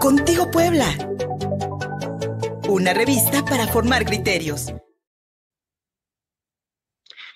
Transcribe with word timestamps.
Contigo 0.00 0.50
Puebla. 0.50 0.86
Una 2.68 2.94
revista 2.94 3.44
para 3.44 3.66
formar 3.66 4.04
criterios. 4.04 4.72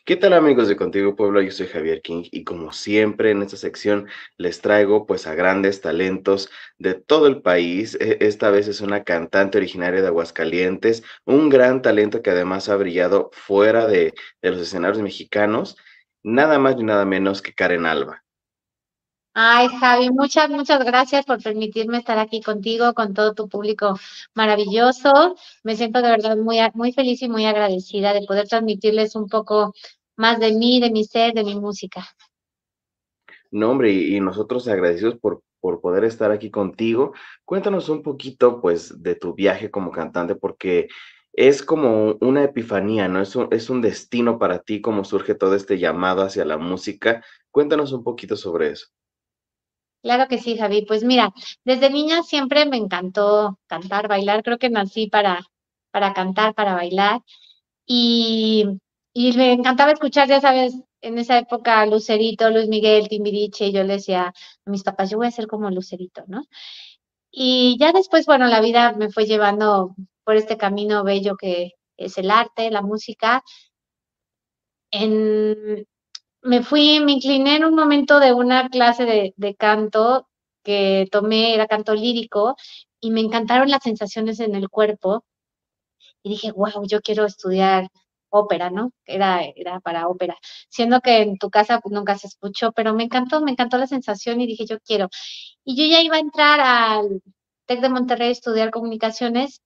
¿Qué 0.04 0.16
tal 0.16 0.32
amigos 0.32 0.66
de 0.66 0.76
Contigo 0.76 1.14
Puebla? 1.14 1.42
Yo 1.42 1.52
soy 1.52 1.68
Javier 1.68 2.02
King 2.02 2.24
y 2.32 2.42
como 2.42 2.72
siempre 2.72 3.30
en 3.30 3.42
esta 3.42 3.56
sección 3.56 4.08
les 4.36 4.60
traigo 4.60 5.06
pues 5.06 5.28
a 5.28 5.34
grandes 5.34 5.80
talentos 5.80 6.50
de 6.78 6.94
todo 6.94 7.28
el 7.28 7.40
país. 7.40 7.96
E, 8.00 8.18
esta 8.20 8.50
vez 8.50 8.66
es 8.66 8.80
una 8.80 9.04
cantante 9.04 9.58
originaria 9.58 10.00
de 10.02 10.08
Aguascalientes, 10.08 11.04
un 11.24 11.50
gran 11.50 11.82
talento 11.82 12.20
que 12.20 12.30
además 12.30 12.68
ha 12.68 12.76
brillado 12.76 13.30
fuera 13.32 13.86
de, 13.86 14.14
de 14.42 14.50
los 14.50 14.60
escenarios 14.60 15.02
mexicanos, 15.02 15.76
nada 16.24 16.58
más 16.58 16.76
ni 16.76 16.82
nada 16.82 17.04
menos 17.04 17.40
que 17.40 17.54
Karen 17.54 17.86
Alba. 17.86 18.24
Ay, 19.34 19.68
Javi, 19.80 20.10
muchas, 20.10 20.50
muchas 20.50 20.84
gracias 20.84 21.24
por 21.24 21.42
permitirme 21.42 21.96
estar 21.96 22.18
aquí 22.18 22.42
contigo, 22.42 22.92
con 22.92 23.14
todo 23.14 23.32
tu 23.32 23.48
público 23.48 23.98
maravilloso. 24.34 25.36
Me 25.62 25.74
siento 25.74 26.02
de 26.02 26.10
verdad 26.10 26.36
muy, 26.36 26.58
muy 26.74 26.92
feliz 26.92 27.22
y 27.22 27.30
muy 27.30 27.46
agradecida 27.46 28.12
de 28.12 28.26
poder 28.26 28.46
transmitirles 28.46 29.16
un 29.16 29.28
poco 29.28 29.72
más 30.16 30.38
de 30.38 30.52
mí, 30.52 30.80
de 30.80 30.90
mi 30.90 31.04
ser, 31.04 31.32
de 31.32 31.44
mi 31.44 31.58
música. 31.58 32.06
No, 33.50 33.70
hombre, 33.70 33.92
y, 33.92 34.20
nosotros 34.20 34.68
agradecidos 34.68 35.18
por, 35.18 35.42
por 35.60 35.80
poder 35.80 36.04
estar 36.04 36.30
aquí 36.30 36.50
contigo. 36.50 37.14
Cuéntanos 37.46 37.88
un 37.88 38.02
poquito, 38.02 38.60
pues, 38.60 39.02
de 39.02 39.14
tu 39.14 39.32
viaje 39.32 39.70
como 39.70 39.92
cantante, 39.92 40.34
porque 40.34 40.88
es 41.32 41.62
como 41.62 42.18
una 42.20 42.44
epifanía, 42.44 43.08
¿no? 43.08 43.22
Es 43.22 43.34
un, 43.34 43.48
es 43.50 43.70
un 43.70 43.80
destino 43.80 44.38
para 44.38 44.58
ti, 44.58 44.82
cómo 44.82 45.04
surge 45.04 45.34
todo 45.34 45.54
este 45.54 45.78
llamado 45.78 46.20
hacia 46.20 46.44
la 46.44 46.58
música. 46.58 47.24
Cuéntanos 47.50 47.92
un 47.92 48.04
poquito 48.04 48.36
sobre 48.36 48.72
eso. 48.72 48.88
Claro 50.02 50.26
que 50.28 50.38
sí, 50.38 50.56
Javi. 50.58 50.84
Pues 50.86 51.04
mira, 51.04 51.32
desde 51.64 51.90
niña 51.90 52.22
siempre 52.22 52.66
me 52.66 52.76
encantó 52.76 53.58
cantar, 53.66 54.08
bailar. 54.08 54.42
Creo 54.42 54.58
que 54.58 54.70
nací 54.70 55.06
para, 55.08 55.40
para 55.92 56.12
cantar, 56.12 56.54
para 56.54 56.74
bailar. 56.74 57.20
Y, 57.86 58.66
y 59.14 59.32
me 59.36 59.52
encantaba 59.52 59.92
escuchar, 59.92 60.28
ya 60.28 60.40
sabes, 60.40 60.74
en 61.02 61.18
esa 61.18 61.38
época 61.38 61.86
Lucerito, 61.86 62.50
Luis 62.50 62.68
Miguel, 62.68 63.08
Timbiriche, 63.08 63.68
y 63.68 63.72
yo 63.72 63.84
le 63.84 63.94
decía 63.94 64.34
a 64.66 64.70
mis 64.70 64.82
papás, 64.84 65.10
yo 65.10 65.18
voy 65.18 65.28
a 65.28 65.30
ser 65.32 65.46
como 65.48 65.70
Lucerito, 65.70 66.24
¿no? 66.28 66.44
Y 67.32 67.78
ya 67.80 67.92
después, 67.92 68.26
bueno, 68.26 68.46
la 68.48 68.60
vida 68.62 68.92
me 68.94 69.10
fue 69.10 69.26
llevando 69.26 69.94
por 70.24 70.36
este 70.36 70.56
camino 70.58 71.04
bello 71.04 71.36
que 71.36 71.72
es 71.98 72.18
el 72.18 72.30
arte, 72.30 72.70
la 72.70 72.82
música. 72.82 73.42
En, 74.92 75.86
me 76.42 76.62
fui, 76.62 77.00
me 77.00 77.12
incliné 77.12 77.56
en 77.56 77.64
un 77.64 77.74
momento 77.74 78.20
de 78.20 78.32
una 78.32 78.68
clase 78.68 79.04
de, 79.36 79.54
canto 79.56 80.28
que 80.62 81.08
tomé, 81.10 81.54
era 81.54 81.66
canto 81.66 81.94
lírico, 81.94 82.56
y 83.00 83.10
me 83.10 83.20
encantaron 83.20 83.70
las 83.70 83.82
sensaciones 83.82 84.40
en 84.40 84.54
el 84.54 84.68
cuerpo. 84.68 85.24
Y 86.22 86.30
dije, 86.30 86.52
wow, 86.52 86.86
yo 86.86 87.00
quiero 87.02 87.24
estudiar 87.26 87.88
ópera, 88.30 88.70
¿no? 88.70 88.92
Era, 89.06 89.42
era 89.56 89.80
para 89.80 90.08
ópera. 90.08 90.36
Siendo 90.68 91.00
que 91.00 91.22
en 91.22 91.38
tu 91.38 91.50
casa 91.50 91.80
pues, 91.80 91.92
nunca 91.92 92.18
se 92.18 92.28
escuchó, 92.28 92.72
pero 92.72 92.94
me 92.94 93.04
encantó, 93.04 93.40
me 93.40 93.52
encantó 93.52 93.78
la 93.78 93.86
sensación 93.86 94.40
y 94.40 94.46
dije, 94.46 94.66
yo 94.66 94.78
quiero. 94.80 95.08
Y 95.64 95.76
yo 95.76 95.84
ya 95.86 96.02
iba 96.02 96.16
a 96.16 96.20
entrar 96.20 96.60
al 96.60 97.22
TEC 97.66 97.80
de 97.80 97.88
Monterrey 97.90 98.28
a 98.28 98.32
estudiar 98.32 98.70
comunicaciones 98.70 99.60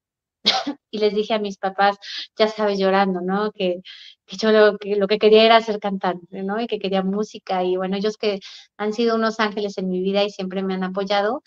y 0.91 0.99
les 0.99 1.15
dije 1.15 1.35
a 1.35 1.39
mis 1.39 1.59
papás, 1.59 1.97
ya 2.39 2.49
sabes, 2.49 2.79
llorando, 2.79 3.21
¿no? 3.21 3.53
Que, 3.53 3.83
que 4.27 4.37
yo 4.37 4.51
lo 4.53 4.79
que, 4.79 4.97
lo 4.97 5.09
que 5.09 5.19
quería 5.19 5.45
era 5.45 5.61
ser 5.61 5.79
cantante, 5.81 6.43
¿no? 6.43 6.61
Y 6.61 6.67
que 6.67 6.79
quería 6.79 7.03
música. 7.03 7.65
Y 7.65 7.77
bueno, 7.77 7.97
ellos 7.97 8.17
que 8.17 8.41
han 8.77 8.93
sido 8.93 9.17
unos 9.17 9.41
ángeles 9.41 9.79
en 9.79 9.89
mi 9.89 10.01
vida 10.03 10.25
y 10.25 10.31
siempre 10.31 10.63
me 10.63 10.75
han 10.75 10.85
apoyado, 10.85 11.43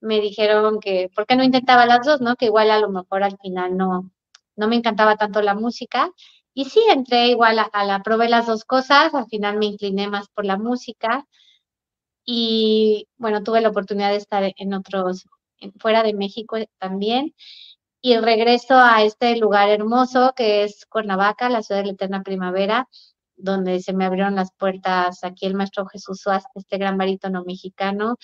me 0.00 0.20
dijeron 0.20 0.80
que, 0.80 1.10
¿por 1.14 1.26
qué 1.26 1.36
no 1.36 1.44
intentaba 1.44 1.86
las 1.86 2.06
dos, 2.06 2.20
no? 2.20 2.36
Que 2.36 2.46
igual 2.46 2.70
a 2.70 2.80
lo 2.80 2.90
mejor 2.90 3.22
al 3.22 3.38
final 3.38 3.76
no, 3.76 4.10
no 4.56 4.68
me 4.68 4.76
encantaba 4.76 5.16
tanto 5.16 5.42
la 5.42 5.54
música. 5.54 6.10
Y 6.54 6.66
sí, 6.66 6.80
entré 6.90 7.28
igual 7.28 7.58
a, 7.58 7.84
la, 7.84 8.02
probé 8.02 8.28
las 8.28 8.46
dos 8.46 8.64
cosas, 8.64 9.14
al 9.14 9.26
final 9.26 9.58
me 9.58 9.66
incliné 9.66 10.08
más 10.08 10.28
por 10.28 10.44
la 10.44 10.58
música. 10.58 11.26
Y 12.24 13.08
bueno, 13.16 13.42
tuve 13.42 13.60
la 13.60 13.70
oportunidad 13.70 14.10
de 14.10 14.16
estar 14.16 14.52
en 14.56 14.74
otros, 14.74 15.26
fuera 15.78 16.02
de 16.02 16.14
México 16.14 16.56
también 16.78 17.34
y 18.02 18.16
regreso 18.18 18.74
a 18.74 19.04
este 19.04 19.36
lugar 19.36 19.70
hermoso 19.70 20.32
que 20.36 20.64
es 20.64 20.86
Cuernavaca, 20.86 21.48
la 21.48 21.62
ciudad 21.62 21.82
de 21.82 21.86
la 21.86 21.92
eterna 21.92 22.22
primavera, 22.24 22.88
donde 23.36 23.80
se 23.80 23.92
me 23.92 24.04
abrieron 24.04 24.34
las 24.34 24.52
puertas 24.52 25.22
aquí 25.22 25.46
el 25.46 25.54
maestro 25.54 25.86
Jesús 25.86 26.20
Suárez, 26.20 26.44
este 26.56 26.78
gran 26.78 26.98
barítono 26.98 27.44
mexicano, 27.44 28.16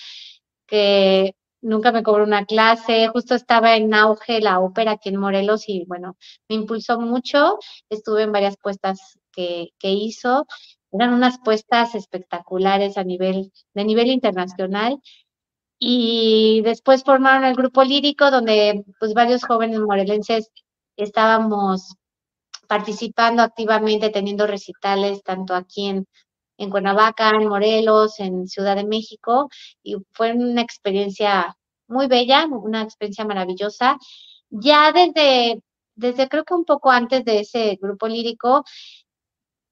que 0.67 1.33
nunca 1.61 1.93
me 1.93 2.03
cobró 2.03 2.25
una 2.25 2.45
clase, 2.45 3.07
justo 3.07 3.35
estaba 3.35 3.77
en 3.77 3.93
auge 3.93 4.41
la 4.41 4.59
ópera 4.59 4.91
aquí 4.93 5.09
en 5.09 5.17
Morelos 5.17 5.69
y 5.69 5.85
bueno, 5.85 6.17
me 6.49 6.55
impulsó 6.57 6.99
mucho, 6.99 7.57
estuve 7.89 8.23
en 8.23 8.33
varias 8.33 8.57
puestas 8.57 9.17
que, 9.31 9.69
que 9.79 9.91
hizo, 9.91 10.45
eran 10.91 11.13
unas 11.13 11.39
puestas 11.39 11.95
espectaculares 11.95 12.97
a 12.97 13.03
nivel, 13.05 13.53
de 13.73 13.85
nivel 13.85 14.07
internacional 14.07 14.99
y 15.79 16.61
después 16.63 17.03
formaron 17.03 17.45
el 17.45 17.55
grupo 17.55 17.83
lírico 17.83 18.29
donde 18.29 18.83
pues 18.99 19.13
varios 19.13 19.43
jóvenes 19.45 19.79
morelenses 19.79 20.51
estábamos 20.97 21.95
participando 22.67 23.41
activamente, 23.41 24.09
teniendo 24.09 24.45
recitales 24.45 25.23
tanto 25.23 25.55
aquí 25.55 25.87
en, 25.87 26.07
en 26.57 26.69
Cuernavaca, 26.69 27.31
en 27.31 27.47
Morelos, 27.47 28.19
en 28.19 28.47
Ciudad 28.47 28.75
de 28.75 28.85
México, 28.85 29.49
y 29.81 29.95
fue 30.11 30.33
una 30.33 30.61
experiencia 30.61 31.57
muy 31.87 32.07
bella, 32.07 32.45
una 32.45 32.83
experiencia 32.83 33.25
maravillosa. 33.25 33.97
Ya 34.49 34.91
desde, 34.91 35.61
desde 35.95 36.27
creo 36.29 36.43
que 36.43 36.53
un 36.53 36.65
poco 36.65 36.91
antes 36.91 37.25
de 37.25 37.39
ese 37.39 37.79
grupo 37.81 38.07
lírico, 38.07 38.63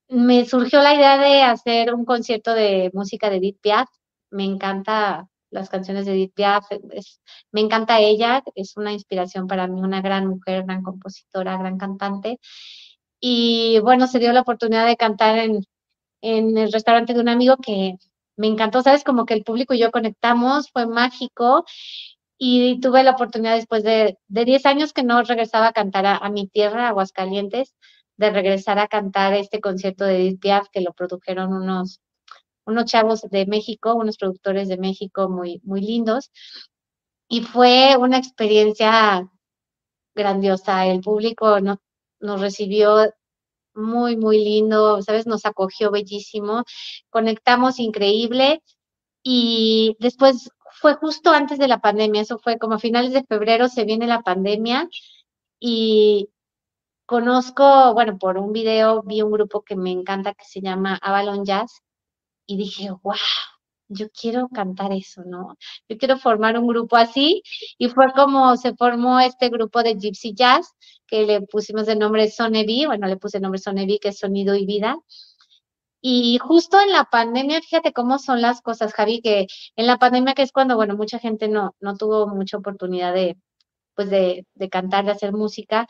me 0.10 0.46
surgió 0.46 0.82
la 0.82 0.96
idea 0.96 1.18
de 1.18 1.44
hacer 1.44 1.94
un 1.94 2.06
concierto 2.06 2.54
de 2.54 2.90
música 2.94 3.30
de 3.30 3.38
Edith 3.38 3.60
Piaf. 3.62 3.90
Me 4.32 4.46
encanta 4.46 5.28
las 5.58 5.70
canciones 5.70 6.06
de 6.06 6.14
Edith 6.14 6.34
Piaf. 6.34 6.66
me 7.52 7.62
encanta 7.62 8.00
ella, 8.00 8.44
es 8.56 8.78
una 8.78 8.94
inspiración 8.94 9.48
para 9.48 9.68
mí, 9.68 9.82
una 9.82 10.02
gran 10.02 10.28
mujer, 10.28 10.64
gran 10.64 10.84
compositora, 10.84 11.58
gran 11.58 11.78
cantante. 11.78 12.40
Y 13.20 13.80
bueno, 13.82 14.08
se 14.08 14.20
dio 14.20 14.34
la 14.34 14.42
oportunidad 14.42 14.86
de 14.88 14.98
cantar 14.98 15.38
en, 15.40 15.64
en 16.22 16.58
el 16.58 16.72
restaurante 16.72 17.14
de 17.14 17.22
un 17.22 17.30
amigo 17.30 17.58
que 17.58 17.96
me 18.38 18.48
encantó, 18.48 18.82
¿sabes? 18.84 19.04
Como 19.04 19.26
que 19.26 19.34
el 19.34 19.44
público 19.44 19.74
y 19.74 19.80
yo 19.80 19.92
conectamos, 19.92 20.72
fue 20.72 20.88
mágico. 20.88 21.66
Y 22.40 22.80
tuve 22.82 23.04
la 23.04 23.12
oportunidad 23.12 23.56
después 23.56 23.84
de, 23.84 24.18
de 24.28 24.46
10 24.46 24.66
años 24.68 24.94
que 24.94 25.04
no 25.04 25.24
regresaba 25.24 25.68
a 25.68 25.74
cantar 25.74 26.06
a, 26.06 26.30
mi 26.30 26.48
tierra, 26.48 26.88
Aguascalientes, 26.88 27.76
de 28.18 28.30
regresar 28.32 28.80
a 28.80 28.88
cantar 28.88 29.34
este 29.34 29.60
concierto 29.60 30.06
de 30.06 30.18
Edith 30.18 30.40
Piaf, 30.40 30.68
que 30.72 30.82
lo 30.82 30.94
produjeron 30.94 31.54
unos 31.54 32.02
unos 32.68 32.86
chavos 32.86 33.22
de 33.22 33.46
México, 33.48 33.96
unos 33.96 34.18
productores 34.18 34.68
de 34.68 34.78
México 34.78 35.30
muy, 35.30 35.62
muy 35.64 35.82
lindos. 35.82 36.32
Y 37.30 37.42
fue 37.42 37.98
una 37.98 38.18
experiencia 38.18 39.30
grandiosa. 40.16 40.86
El 40.86 41.02
público 41.02 41.60
no, 41.62 41.82
nos 42.20 42.42
recibió 42.42 43.14
muy, 43.74 44.18
muy 44.18 44.44
lindo, 44.44 45.02
¿sabes? 45.02 45.28
Nos 45.28 45.46
acogió 45.46 45.92
bellísimo, 45.92 46.64
conectamos 47.10 47.80
increíble 47.80 48.64
y 49.24 49.96
después 50.00 50.50
fue 50.82 50.96
justo 50.96 51.32
antes 51.32 51.60
de 51.60 51.68
la 51.68 51.80
pandemia, 51.80 52.22
eso 52.22 52.40
fue 52.40 52.58
como 52.58 52.76
a 52.76 52.80
finales 52.80 53.14
de 53.14 53.24
febrero 53.24 53.68
se 53.68 53.86
viene 53.86 54.08
la 54.08 54.22
pandemia 54.22 54.90
y 55.60 56.30
conozco, 57.06 57.94
bueno, 57.94 58.18
por 58.18 58.38
un 58.38 58.54
video 58.54 59.04
vi 59.04 59.22
un 59.22 59.32
grupo 59.32 59.64
que 59.64 59.76
me 59.76 59.92
encanta 59.92 60.34
que 60.34 60.46
se 60.46 60.62
llama 60.62 61.00
Avalon 61.02 61.46
Jazz 61.46 61.84
y 62.48 62.58
dije, 62.58 62.90
wow, 63.04 63.16
yo 63.90 64.08
quiero 64.10 64.50
cantar 64.50 64.92
eso, 64.94 65.24
¿no? 65.26 65.58
Yo 65.88 65.98
quiero 65.98 66.18
formar 66.18 66.58
un 66.58 66.68
grupo 66.68 66.98
así 66.98 67.44
y 67.78 67.90
fue 67.90 68.06
como 68.14 68.58
se 68.58 68.76
formó 68.76 69.20
este 69.20 69.50
grupo 69.50 69.84
de 69.84 69.96
Gypsy 69.96 70.34
Jazz 70.34 70.74
que 71.08 71.26
le 71.26 71.42
pusimos 71.42 71.86
de 71.86 71.96
nombre 71.96 72.30
Sonevi, 72.30 72.86
bueno, 72.86 73.08
le 73.08 73.18
puse 73.18 73.38
el 73.38 73.44
nombre 73.44 73.60
Sonevi 73.62 74.00
que 74.00 74.10
es 74.10 74.20
Sonido 74.20 74.56
y 74.56 74.66
Vida. 74.66 74.98
Y 76.02 76.38
justo 76.38 76.80
en 76.80 76.92
la 76.92 77.06
pandemia, 77.06 77.62
fíjate 77.62 77.92
cómo 77.92 78.20
son 78.20 78.42
las 78.42 78.62
cosas, 78.62 78.94
Javi, 78.94 79.22
que 79.22 79.48
en 79.76 79.88
la 79.88 79.98
pandemia 79.98 80.36
que 80.36 80.44
es 80.44 80.52
cuando, 80.52 80.76
bueno, 80.76 80.96
mucha 80.96 81.20
gente 81.20 81.48
no, 81.50 81.76
no 81.80 81.96
tuvo 81.98 82.28
mucha 82.28 82.58
oportunidad 82.58 83.14
de, 83.14 83.36
pues 83.96 84.10
de, 84.10 84.46
de 84.54 84.70
cantar, 84.70 85.06
de 85.06 85.12
hacer 85.12 85.34
música, 85.34 85.88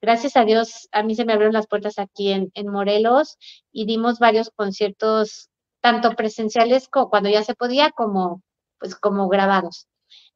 gracias 0.00 0.36
a 0.36 0.44
Dios, 0.44 0.88
a 0.92 1.02
mí 1.02 1.14
se 1.14 1.24
me 1.24 1.32
abrieron 1.34 1.52
las 1.52 1.66
puertas 1.66 1.98
aquí 1.98 2.32
en, 2.32 2.50
en 2.54 2.68
Morelos 2.68 3.36
y 3.70 3.84
dimos 3.84 4.18
varios 4.18 4.50
conciertos 4.50 5.49
tanto 5.80 6.14
presenciales 6.16 6.88
cuando 6.88 7.28
ya 7.28 7.42
se 7.44 7.54
podía 7.54 7.90
como 7.90 8.42
pues 8.78 8.96
como 8.96 9.28
grabados. 9.28 9.86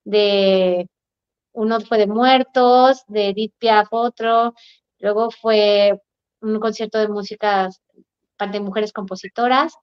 De 0.04 0.88
uno 1.52 1.80
fue 1.80 1.98
de 1.98 2.06
Muertos, 2.06 3.04
de 3.08 3.30
Edith 3.30 3.54
Piaf 3.58 3.88
otro, 3.92 4.54
luego 4.98 5.30
fue 5.30 6.00
un 6.40 6.60
concierto 6.60 6.98
de 6.98 7.08
música 7.08 7.70
de 8.52 8.60
mujeres 8.60 8.92
compositoras 8.92 9.74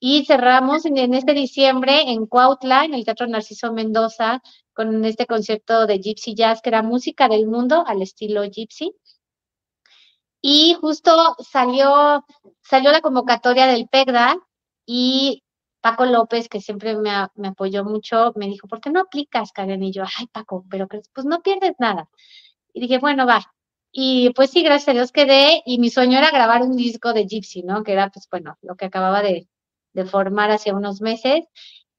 y 0.00 0.24
cerramos 0.26 0.84
en, 0.84 1.14
este 1.14 1.32
diciembre 1.32 2.10
en 2.10 2.26
Cuautla, 2.26 2.84
en 2.84 2.94
el 2.94 3.04
Teatro 3.04 3.26
Narciso 3.26 3.72
Mendoza, 3.72 4.42
con 4.74 5.04
este 5.04 5.26
concepto 5.26 5.86
de 5.86 5.98
Gypsy 5.98 6.34
Jazz, 6.34 6.60
que 6.60 6.68
era 6.68 6.82
música 6.82 7.28
del 7.28 7.46
mundo 7.46 7.84
al 7.86 8.02
estilo 8.02 8.42
Gypsy. 8.44 8.94
Y 10.42 10.74
justo 10.78 11.36
salió, 11.38 12.22
salió 12.60 12.92
la 12.92 13.00
convocatoria 13.00 13.66
del 13.66 13.88
PEGDA 13.88 14.36
y 14.86 15.44
Paco 15.84 16.06
López, 16.06 16.48
que 16.48 16.62
siempre 16.62 16.96
me, 16.96 17.10
apoyó 17.10 17.84
mucho, 17.84 18.32
me 18.36 18.46
dijo, 18.46 18.66
¿por 18.68 18.80
qué 18.80 18.88
no 18.90 19.00
aplicas, 19.00 19.52
Karen? 19.52 19.82
Y 19.82 19.92
yo, 19.92 20.04
ay, 20.18 20.26
Paco, 20.28 20.64
pero 20.70 20.88
pues 20.88 21.26
no 21.26 21.42
pierdes 21.42 21.74
nada. 21.78 22.08
Y 22.72 22.80
dije, 22.80 22.98
bueno, 22.98 23.26
va. 23.26 23.52
Y 23.92 24.30
pues 24.30 24.50
sí, 24.50 24.62
gracias 24.62 24.88
a 24.88 24.92
Dios 24.94 25.12
quedé 25.12 25.62
y 25.66 25.78
mi 25.78 25.90
sueño 25.90 26.18
era 26.18 26.30
grabar 26.30 26.62
un 26.62 26.76
disco 26.76 27.12
de 27.12 27.26
Gypsy, 27.26 27.64
¿no? 27.64 27.84
Que 27.84 27.92
era, 27.92 28.10
pues 28.10 28.26
bueno, 28.30 28.56
lo 28.62 28.76
que 28.76 28.86
acababa 28.86 29.22
de, 29.22 29.48
formar 30.06 30.50
hace 30.50 30.72
unos 30.72 31.02
meses. 31.02 31.44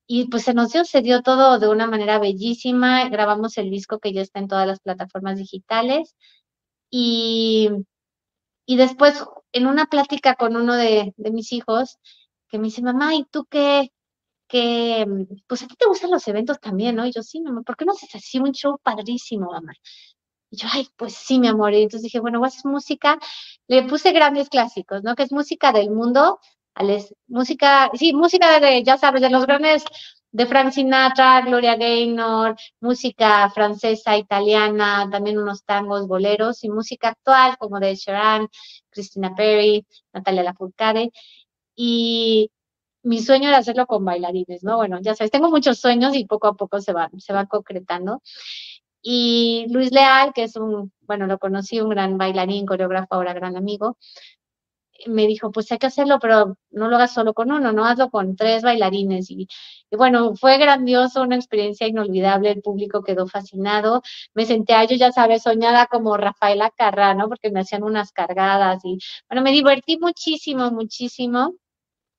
Y 0.08 0.30
pues 0.30 0.44
se 0.46 0.54
nos 0.56 0.74
dio, 0.74 0.86
se 0.86 1.02
dio 1.02 1.22
todo 1.22 1.60
de 1.60 1.70
una 1.70 1.88
manera 1.88 2.20
bellísima. 2.20 3.08
Grabamos 3.10 3.58
el 3.60 3.70
disco 3.70 4.00
que 4.00 4.14
ya 4.14 4.22
está 4.22 4.40
en 4.40 4.48
todas 4.48 4.68
las 4.68 4.80
plataformas 4.80 5.38
digitales. 5.38 6.16
Y, 6.90 7.70
y 8.66 8.78
después, 8.78 9.24
en 9.52 9.68
una 9.68 9.86
plática 9.88 10.36
con 10.36 10.56
uno 10.58 10.76
de 10.76 11.14
mis 11.18 11.54
hijos, 11.54 12.00
que 12.56 12.60
me 12.60 12.66
dice, 12.68 12.82
mamá, 12.82 13.16
¿y 13.16 13.26
tú 13.26 13.46
qué? 13.46 13.92
que, 14.48 15.06
pues 15.48 15.64
a 15.64 15.68
ti 15.68 15.76
te 15.76 15.88
gustan 15.88 16.12
los 16.12 16.28
eventos 16.28 16.60
también, 16.60 16.96
¿no? 16.96 17.06
Y 17.06 17.12
yo, 17.12 17.24
sí, 17.24 17.42
mamá, 17.42 17.62
¿por 17.64 17.76
qué 17.78 17.86
no 17.86 17.94
haces 17.94 18.14
así 18.16 18.40
un 18.40 18.52
show 18.54 18.78
padrísimo, 18.82 19.52
mamá? 19.52 19.74
Y 20.52 20.58
yo, 20.58 20.68
ay, 20.72 20.88
pues 20.98 21.16
sí, 21.16 21.40
mi 21.40 21.48
amor. 21.48 21.74
Y 21.74 21.84
entonces 21.84 22.04
dije, 22.04 22.20
bueno, 22.20 22.40
voy 22.40 22.50
a 22.50 22.70
música. 22.70 23.20
Le 23.68 23.84
puse 23.84 24.12
grandes 24.12 24.50
clásicos, 24.50 25.04
¿no? 25.04 25.16
Que 25.16 25.24
es 25.24 25.32
música 25.32 25.72
del 25.72 25.90
mundo, 25.92 26.40
música, 27.28 27.90
sí, 27.96 28.14
música 28.14 28.60
de, 28.60 28.84
ya 28.84 28.98
sabes, 28.98 29.22
de 29.22 29.30
los 29.30 29.46
grandes, 29.46 29.84
de 30.32 30.46
Frank 30.46 30.72
Sinatra, 30.72 31.42
Gloria 31.42 31.76
Gaynor, 31.78 32.56
música 32.82 33.50
francesa, 33.52 34.18
italiana, 34.18 35.08
también 35.12 35.38
unos 35.40 35.64
tangos, 35.64 36.08
boleros, 36.08 36.64
y 36.64 36.70
música 36.70 37.10
actual 37.10 37.58
como 37.58 37.80
de 37.80 37.96
Sharon, 37.96 38.50
Christina 38.90 39.34
Perry, 39.36 39.86
Natalia 40.14 40.44
Lafourcade. 40.44 41.12
Y 41.76 42.52
mi 43.04 43.22
sueño 43.22 43.50
era 43.50 43.60
hacerlo 43.60 43.88
con 43.88 44.06
bailarines, 44.06 44.64
¿no? 44.64 44.78
Bueno, 44.78 45.00
ya 45.02 45.16
sabes, 45.16 45.32
tengo 45.32 45.50
muchos 45.52 45.80
sueños 45.80 46.16
y 46.16 46.26
poco 46.26 46.48
a 46.48 46.56
poco 46.56 46.82
se 46.82 46.94
va, 46.94 47.10
se 47.18 47.34
va 47.34 47.46
concretando. 47.48 48.22
Y 49.02 49.68
Luis 49.70 49.92
Leal, 49.92 50.34
que 50.34 50.44
es 50.44 50.56
un, 50.56 50.92
bueno, 51.02 51.28
lo 51.28 51.38
conocí, 51.40 51.80
un 51.82 51.90
gran 51.90 52.18
bailarín, 52.18 52.66
coreógrafo, 52.66 53.16
ahora 53.16 53.34
gran 53.34 53.56
amigo, 53.58 53.98
me 55.08 55.28
dijo, 55.28 55.52
pues 55.52 55.72
hay 55.72 55.78
que 55.78 55.88
hacerlo, 55.88 56.20
pero 56.20 56.58
no 56.72 56.88
lo 56.88 56.96
hagas 56.96 57.14
solo 57.14 57.34
con 57.34 57.52
uno, 57.52 57.72
no 57.72 57.86
hazlo 57.86 58.10
con 58.10 58.36
tres 58.36 58.64
bailarines. 58.64 59.30
Y, 59.30 59.48
bueno, 59.92 60.36
fue 60.36 60.58
grandioso, 60.58 61.22
una 61.22 61.36
experiencia 61.36 61.88
inolvidable, 61.88 62.52
el 62.52 62.62
público 62.62 63.04
quedó 63.04 63.28
fascinado. 63.28 64.02
Me 64.34 64.46
senté 64.46 64.74
a 64.74 64.86
yo, 64.86 64.96
ya 64.96 65.12
sabes, 65.12 65.44
soñada 65.44 65.88
como 65.88 66.18
Rafaela 66.18 66.72
Carrá, 66.76 67.14
¿no? 67.14 67.28
Porque 67.30 67.52
me 67.52 67.60
hacían 67.62 67.84
unas 67.84 68.12
cargadas 68.12 68.84
y, 68.86 68.98
bueno, 69.30 69.44
me 69.44 69.52
divertí 69.52 69.98
muchísimo, 70.00 70.72
muchísimo, 70.72 71.54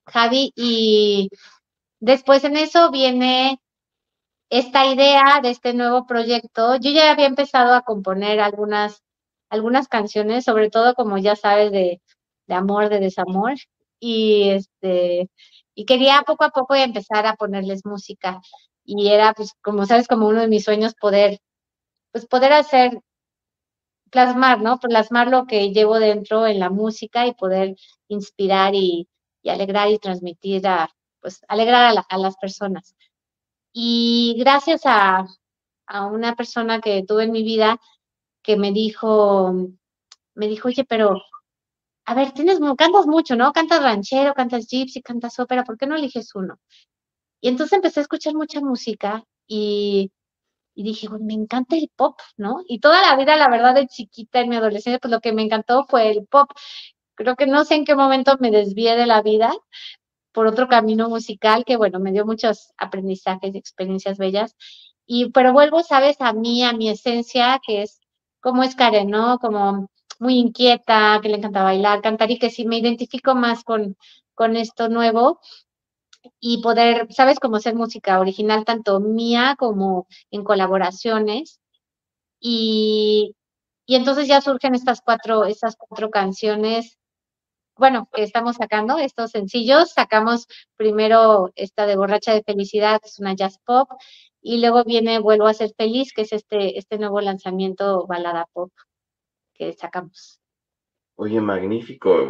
Javi, 0.06 0.52
y 0.56 1.30
después 2.00 2.44
en 2.44 2.56
eso 2.56 2.90
viene 2.90 3.60
esta 4.50 4.86
idea 4.86 5.40
de 5.42 5.50
este 5.50 5.74
nuevo 5.74 6.06
proyecto, 6.06 6.76
yo 6.76 6.90
ya 6.92 7.10
había 7.12 7.26
empezado 7.26 7.74
a 7.74 7.82
componer 7.82 8.40
algunas, 8.40 9.02
algunas 9.50 9.88
canciones, 9.88 10.44
sobre 10.44 10.70
todo 10.70 10.94
como 10.94 11.18
ya 11.18 11.36
sabes, 11.36 11.72
de, 11.72 12.00
de 12.46 12.54
amor, 12.54 12.88
de 12.88 13.00
desamor, 13.00 13.54
y 14.00 14.50
este, 14.50 15.28
y 15.74 15.84
quería 15.86 16.22
poco 16.26 16.44
a 16.44 16.50
poco 16.50 16.74
empezar 16.74 17.26
a 17.26 17.36
ponerles 17.36 17.84
música. 17.86 18.40
Y 18.84 19.08
era, 19.08 19.32
pues, 19.34 19.52
como 19.62 19.86
sabes, 19.86 20.08
como 20.08 20.28
uno 20.28 20.40
de 20.42 20.48
mis 20.48 20.64
sueños 20.64 20.94
poder, 20.94 21.38
pues 22.12 22.26
poder 22.26 22.52
hacer, 22.52 23.00
plasmar, 24.10 24.60
¿no? 24.60 24.78
Plasmar 24.78 25.28
lo 25.28 25.46
que 25.46 25.70
llevo 25.72 25.98
dentro 25.98 26.46
en 26.46 26.58
la 26.60 26.70
música 26.70 27.26
y 27.26 27.34
poder 27.34 27.76
inspirar 28.08 28.74
y, 28.74 29.08
y 29.46 29.50
alegrar 29.50 29.88
y 29.90 29.98
transmitir 30.00 30.66
a, 30.66 30.90
pues, 31.20 31.44
alegrar 31.46 31.94
a, 32.08 32.18
las 32.18 32.36
personas. 32.36 32.96
Y 33.72 34.34
gracias 34.38 34.82
a, 34.84 35.24
una 36.10 36.34
persona 36.34 36.80
que 36.80 37.04
tuve 37.06 37.24
en 37.24 37.30
mi 37.30 37.44
vida 37.44 37.78
que 38.42 38.56
me 38.56 38.72
dijo, 38.72 39.54
me 40.34 40.48
dijo, 40.48 40.66
oye, 40.66 40.84
pero, 40.84 41.22
a 42.06 42.14
ver, 42.14 42.32
tienes, 42.32 42.58
cantas 42.76 43.06
mucho, 43.06 43.36
¿no? 43.36 43.52
Cantas 43.52 43.82
ranchero, 43.82 44.34
cantas 44.34 44.66
gypsy, 44.68 45.00
cantas 45.00 45.38
ópera, 45.38 45.62
¿por 45.62 45.78
qué 45.78 45.86
no 45.86 45.94
eliges 45.94 46.34
uno? 46.34 46.58
Y 47.40 47.46
entonces 47.48 47.74
empecé 47.74 48.00
a 48.00 48.02
escuchar 48.02 48.34
mucha 48.34 48.60
música 48.60 49.22
y, 49.46 50.10
y 50.74 50.82
dije, 50.82 51.08
me 51.20 51.34
encanta 51.34 51.76
el 51.76 51.88
pop, 51.94 52.18
¿no? 52.36 52.62
Y 52.66 52.80
toda 52.80 53.00
la 53.00 53.16
vida, 53.16 53.36
la 53.36 53.48
verdad, 53.48 53.76
de 53.76 53.86
chiquita 53.86 54.40
en 54.40 54.48
mi 54.48 54.56
adolescencia, 54.56 54.98
pues 54.98 55.12
lo 55.12 55.20
que 55.20 55.32
me 55.32 55.42
encantó 55.42 55.86
fue 55.88 56.10
el 56.10 56.26
pop. 56.26 56.50
Creo 57.16 57.34
que 57.36 57.46
no 57.46 57.64
sé 57.64 57.76
en 57.76 57.84
qué 57.84 57.96
momento 57.96 58.36
me 58.40 58.50
desvié 58.50 58.96
de 58.96 59.06
la 59.06 59.22
vida, 59.22 59.52
por 60.36 60.46
otro 60.46 60.68
camino 60.68 61.08
musical 61.08 61.64
que, 61.64 61.76
bueno, 61.76 61.98
me 61.98 62.12
dio 62.12 62.26
muchos 62.26 62.72
aprendizajes 62.76 63.54
y 63.54 63.58
experiencias 63.58 64.18
bellas. 64.18 64.54
Y, 65.06 65.30
pero 65.30 65.54
vuelvo, 65.54 65.82
sabes, 65.82 66.20
a 66.20 66.34
mí, 66.34 66.62
a 66.62 66.74
mi 66.74 66.90
esencia, 66.90 67.58
que 67.66 67.82
es 67.82 68.00
como 68.40 68.62
es 68.62 68.74
Karen, 68.76 69.08
¿no? 69.08 69.38
Como 69.38 69.88
muy 70.18 70.38
inquieta, 70.38 71.18
que 71.22 71.30
le 71.30 71.38
encanta 71.38 71.62
bailar, 71.62 72.02
cantar 72.02 72.30
y 72.30 72.38
que 72.38 72.50
sí 72.50 72.66
me 72.66 72.76
identifico 72.76 73.34
más 73.34 73.64
con, 73.64 73.96
con 74.34 74.56
esto 74.56 74.90
nuevo 74.90 75.40
y 76.38 76.60
poder, 76.60 77.08
sabes, 77.14 77.40
como 77.40 77.56
hacer 77.56 77.74
música 77.74 78.20
original, 78.20 78.66
tanto 78.66 79.00
mía 79.00 79.56
como 79.58 80.06
en 80.30 80.44
colaboraciones. 80.44 81.60
Y, 82.40 83.34
y 83.86 83.94
entonces 83.96 84.28
ya 84.28 84.42
surgen 84.42 84.74
estas 84.74 85.00
cuatro, 85.00 85.46
estas 85.46 85.76
cuatro 85.76 86.10
canciones 86.10 86.98
bueno, 87.76 88.08
estamos 88.14 88.56
sacando 88.56 88.98
estos 88.98 89.30
sencillos. 89.30 89.92
Sacamos 89.92 90.46
primero 90.76 91.52
esta 91.54 91.86
de 91.86 91.96
Borracha 91.96 92.32
de 92.32 92.42
Felicidad, 92.42 93.00
que 93.00 93.08
es 93.08 93.18
una 93.18 93.34
jazz 93.34 93.58
pop, 93.64 93.88
y 94.40 94.60
luego 94.60 94.84
viene 94.84 95.18
Vuelvo 95.18 95.46
a 95.46 95.54
ser 95.54 95.72
feliz, 95.76 96.12
que 96.14 96.22
es 96.22 96.32
este, 96.32 96.78
este 96.78 96.98
nuevo 96.98 97.20
lanzamiento 97.20 98.06
balada 98.06 98.46
pop 98.52 98.72
que 99.54 99.72
sacamos. 99.72 100.40
Oye, 101.18 101.40
magnífico, 101.40 102.28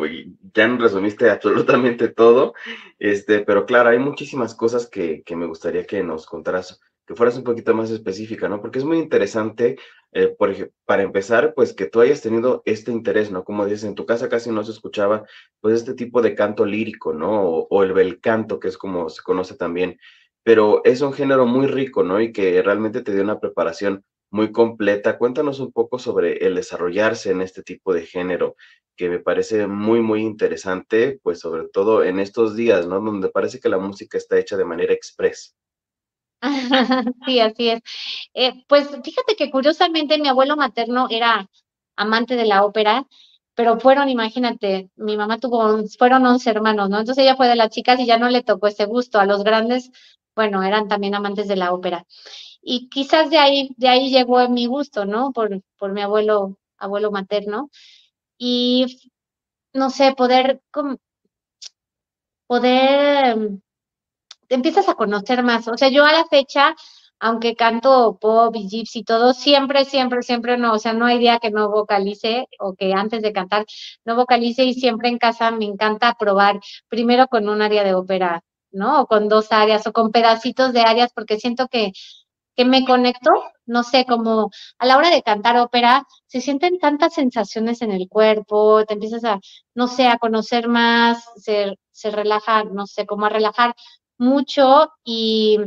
ya 0.55 0.69
resumiste 0.69 1.29
absolutamente 1.29 2.09
todo, 2.09 2.55
este, 3.01 3.41
pero 3.41 3.67
claro, 3.67 3.89
hay 3.89 3.99
muchísimas 3.99 4.55
cosas 4.55 4.89
que, 4.89 5.25
que 5.25 5.35
me 5.35 5.47
gustaría 5.47 5.85
que 5.85 6.05
nos 6.05 6.25
contaras 6.25 6.81
que 7.07 7.15
fueras 7.15 7.37
un 7.37 7.45
poquito 7.45 7.75
más 7.75 7.91
específica, 7.91 8.49
¿no? 8.49 8.61
Porque 8.61 8.79
es 8.79 8.85
muy 8.85 8.99
interesante, 8.99 9.77
eh, 10.13 10.29
por 10.29 10.55
para 10.85 11.03
empezar, 11.03 11.55
pues 11.55 11.73
que 11.73 11.87
tú 11.87 12.01
hayas 12.01 12.21
tenido 12.21 12.63
este 12.65 12.91
interés, 12.91 13.31
¿no? 13.31 13.45
Como 13.45 13.65
dices, 13.65 13.85
en 13.85 13.95
tu 13.95 14.07
casa 14.07 14.29
casi 14.29 14.51
no 14.51 14.65
se 14.65 14.73
escuchaba, 14.73 15.25
pues 15.61 15.77
este 15.77 15.95
tipo 15.95 16.21
de 16.23 16.35
canto 16.35 16.67
lírico, 16.67 17.13
¿no? 17.13 17.43
O, 17.43 17.83
el 17.85 17.93
bel 17.93 18.21
canto, 18.21 18.59
que 18.59 18.69
es 18.69 18.79
como 18.79 19.09
se 19.09 19.23
conoce 19.23 19.57
también, 19.57 19.99
pero 20.43 20.83
es 20.85 21.01
un 21.01 21.13
género 21.13 21.47
muy 21.47 21.67
rico, 21.67 22.03
¿no? 22.03 22.21
Y 22.21 22.33
que 22.33 22.63
realmente 22.63 23.03
te 23.03 23.13
dio 23.15 23.23
una 23.23 23.41
preparación 23.41 24.05
muy 24.31 24.53
completa. 24.53 25.19
Cuéntanos 25.19 25.61
un 25.61 25.73
poco 25.73 25.99
sobre 25.99 26.45
el 26.47 26.57
desarrollarse 26.57 27.31
en 27.31 27.43
este 27.43 27.63
tipo 27.63 27.95
de 27.95 28.07
género, 28.07 28.57
que 28.97 29.09
me 29.09 29.21
parece 29.21 29.67
muy, 29.67 30.01
muy 30.03 30.23
interesante, 30.23 31.21
pues 31.23 31.41
sobre 31.41 31.69
todo 31.69 32.03
en 32.05 32.19
estos 32.21 32.57
días, 32.57 32.87
¿no? 32.89 33.01
Donde 33.01 33.29
parece 33.31 33.61
que 33.61 33.69
la 33.69 33.79
música 33.79 34.19
está 34.19 34.39
hecha 34.39 34.57
de 34.57 34.65
manera 34.65 34.93
express. 34.95 35.57
Sí, 37.27 37.41
así 37.41 37.69
es. 37.71 37.83
Eh, 38.35 38.65
pues 38.69 38.89
fíjate 39.05 39.37
que 39.37 39.51
curiosamente 39.51 40.19
mi 40.19 40.29
abuelo 40.29 40.57
materno 40.57 41.09
era 41.11 41.49
amante 41.97 42.37
de 42.37 42.45
la 42.47 42.65
ópera, 42.65 43.07
pero 43.55 43.81
fueron, 43.81 44.09
imagínate, 44.09 44.91
mi 44.97 45.17
mamá 45.17 45.39
tuvo, 45.39 45.83
fueron 45.99 46.27
11 46.27 46.51
hermanos, 46.51 46.91
¿no? 46.91 47.01
Entonces 47.01 47.25
ella 47.25 47.37
fue 47.37 47.49
de 47.49 47.57
las 47.57 47.71
chicas 47.71 47.99
y 48.01 48.07
ya 48.07 48.19
no 48.19 48.29
le 48.29 48.43
tocó 48.43 48.67
ese 48.67 48.85
gusto. 48.87 49.19
A 49.19 49.27
los 49.27 49.45
grandes, 49.45 49.91
bueno, 50.35 50.63
eran 50.63 50.89
también 50.89 51.15
amantes 51.15 51.49
de 51.49 51.57
la 51.57 51.73
ópera. 51.73 52.07
Y 52.63 52.89
quizás 52.91 53.31
de 53.31 53.39
ahí, 53.39 53.71
de 53.79 53.89
ahí 53.89 54.11
llegó 54.11 54.49
mi 54.51 54.67
gusto, 54.67 55.05
¿no? 55.07 55.33
Por, 55.33 55.63
por 55.79 55.93
mi 55.93 56.03
abuelo, 56.03 56.59
abuelo 56.79 57.11
materno. 57.13 57.71
Y 58.39 59.13
no 59.75 59.91
sé, 59.91 60.15
poder, 60.17 60.63
poder 62.47 63.37
empiezas 64.49 64.89
a 64.89 64.95
conocer 64.95 65.43
más. 65.43 65.69
O 65.69 65.77
sea, 65.77 65.89
yo 65.89 66.05
a 66.05 66.13
la 66.13 66.25
fecha, 66.27 66.75
aunque 67.19 67.55
canto 67.57 68.19
pop 68.21 68.55
y 68.57 68.69
gypsy 68.69 69.01
y 69.01 69.05
todo, 69.05 69.33
siempre, 69.33 69.85
siempre, 69.85 70.23
siempre 70.23 70.59
no, 70.59 70.75
o 70.75 70.79
sea, 70.79 70.93
no 70.93 71.07
hay 71.07 71.19
día 71.19 71.39
que 71.39 71.51
no 71.51 71.71
vocalice 71.71 72.47
o 72.59 72.75
que 72.75 72.93
antes 72.93 73.23
de 73.23 73.33
cantar 73.33 73.65
no 74.05 74.17
vocalice 74.17 74.65
y 74.65 74.75
siempre 74.75 75.09
en 75.09 75.19
casa 75.19 75.51
me 75.51 75.65
encanta 75.65 76.15
probar 76.19 76.61
primero 76.89 77.27
con 77.29 77.49
un 77.49 77.63
área 77.63 77.85
de 77.85 77.95
ópera, 77.95 78.43
¿no? 78.71 79.03
O 79.03 79.07
con 79.07 79.29
dos 79.29 79.53
áreas 79.53 79.87
o 79.87 79.93
con 79.93 80.11
pedacitos 80.13 80.73
de 80.73 80.83
áreas 80.83 81.13
porque 81.15 81.39
siento 81.39 81.69
que 81.69 81.93
que 82.57 82.65
me 82.65 82.85
conecto, 82.85 83.31
no 83.67 83.83
sé, 83.83 84.07
como 84.07 84.51
a 84.79 84.87
la 84.87 84.97
hora 84.97 85.11
de 85.11 85.23
cantar 85.23 85.59
ópera, 85.59 86.07
se 86.27 86.41
sienten 86.41 86.79
tantas 86.79 87.15
sensaciones 87.15 87.83
en 87.83 87.91
el 87.93 88.09
cuerpo, 88.09 88.85
te 88.87 88.95
empiezas 88.95 89.25
a, 89.25 89.41
no 89.75 89.89
sé, 89.89 90.09
a 90.09 90.19
conocer 90.19 90.67
más, 90.69 91.23
se, 91.37 91.77
se 91.91 92.11
relaja, 92.11 92.65
no 92.65 92.87
sé, 92.87 93.07
como 93.07 93.27
a 93.27 93.29
relajar 93.29 93.75
mucho 94.19 94.93
y, 95.05 95.59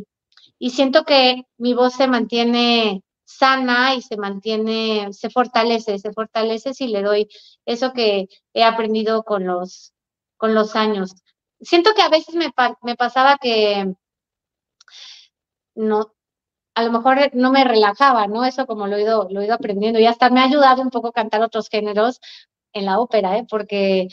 y 0.57 0.69
siento 0.71 1.03
que 1.03 1.43
mi 1.57 1.73
voz 1.73 1.93
se 1.93 2.07
mantiene 2.07 3.03
sana 3.25 3.95
y 3.95 4.01
se 4.01 4.17
mantiene, 4.17 5.13
se 5.13 5.29
fortalece, 5.29 5.99
se 5.99 6.11
fortalece 6.13 6.73
si 6.73 6.87
le 6.87 7.03
doy 7.03 7.29
eso 7.65 7.93
que 7.93 8.27
he 8.53 8.63
aprendido 8.63 9.23
con 9.23 9.45
los, 9.45 9.93
con 10.37 10.55
los 10.55 10.75
años. 10.75 11.13
Siento 11.61 11.93
que 11.93 12.01
a 12.01 12.09
veces 12.09 12.35
me, 12.35 12.51
me 12.81 12.95
pasaba 12.95 13.37
que 13.37 13.93
no, 15.75 16.13
a 16.75 16.83
lo 16.83 16.91
mejor 16.91 17.17
no 17.33 17.51
me 17.51 17.63
relajaba, 17.63 18.27
¿no? 18.27 18.45
Eso 18.45 18.65
como 18.65 18.87
lo 18.87 18.95
he 18.95 19.03
ido, 19.03 19.27
lo 19.29 19.41
he 19.41 19.45
ido 19.45 19.55
aprendiendo 19.55 19.99
y 19.99 20.05
hasta 20.05 20.29
me 20.29 20.41
ha 20.41 20.45
ayudado 20.45 20.81
un 20.81 20.89
poco 20.89 21.09
a 21.09 21.13
cantar 21.13 21.41
otros 21.41 21.69
géneros 21.69 22.19
en 22.73 22.85
la 22.85 22.99
ópera, 22.99 23.37
¿eh? 23.37 23.45
Porque 23.49 24.07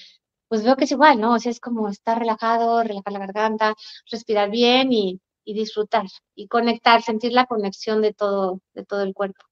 pues 0.48 0.64
veo 0.64 0.76
que 0.76 0.84
es 0.84 0.92
igual, 0.92 1.20
¿no? 1.20 1.34
O 1.34 1.38
sea, 1.38 1.52
es 1.52 1.60
como 1.60 1.88
estar 1.88 2.18
relajado, 2.18 2.82
relajar 2.82 3.12
la 3.12 3.18
garganta, 3.20 3.74
respirar 4.10 4.50
bien 4.50 4.92
y, 4.92 5.20
y 5.44 5.54
disfrutar 5.54 6.06
y 6.34 6.48
conectar, 6.48 7.02
sentir 7.02 7.32
la 7.32 7.46
conexión 7.46 8.02
de 8.02 8.12
todo, 8.14 8.60
de 8.74 8.84
todo 8.84 9.02
el 9.02 9.14
cuerpo. 9.14 9.44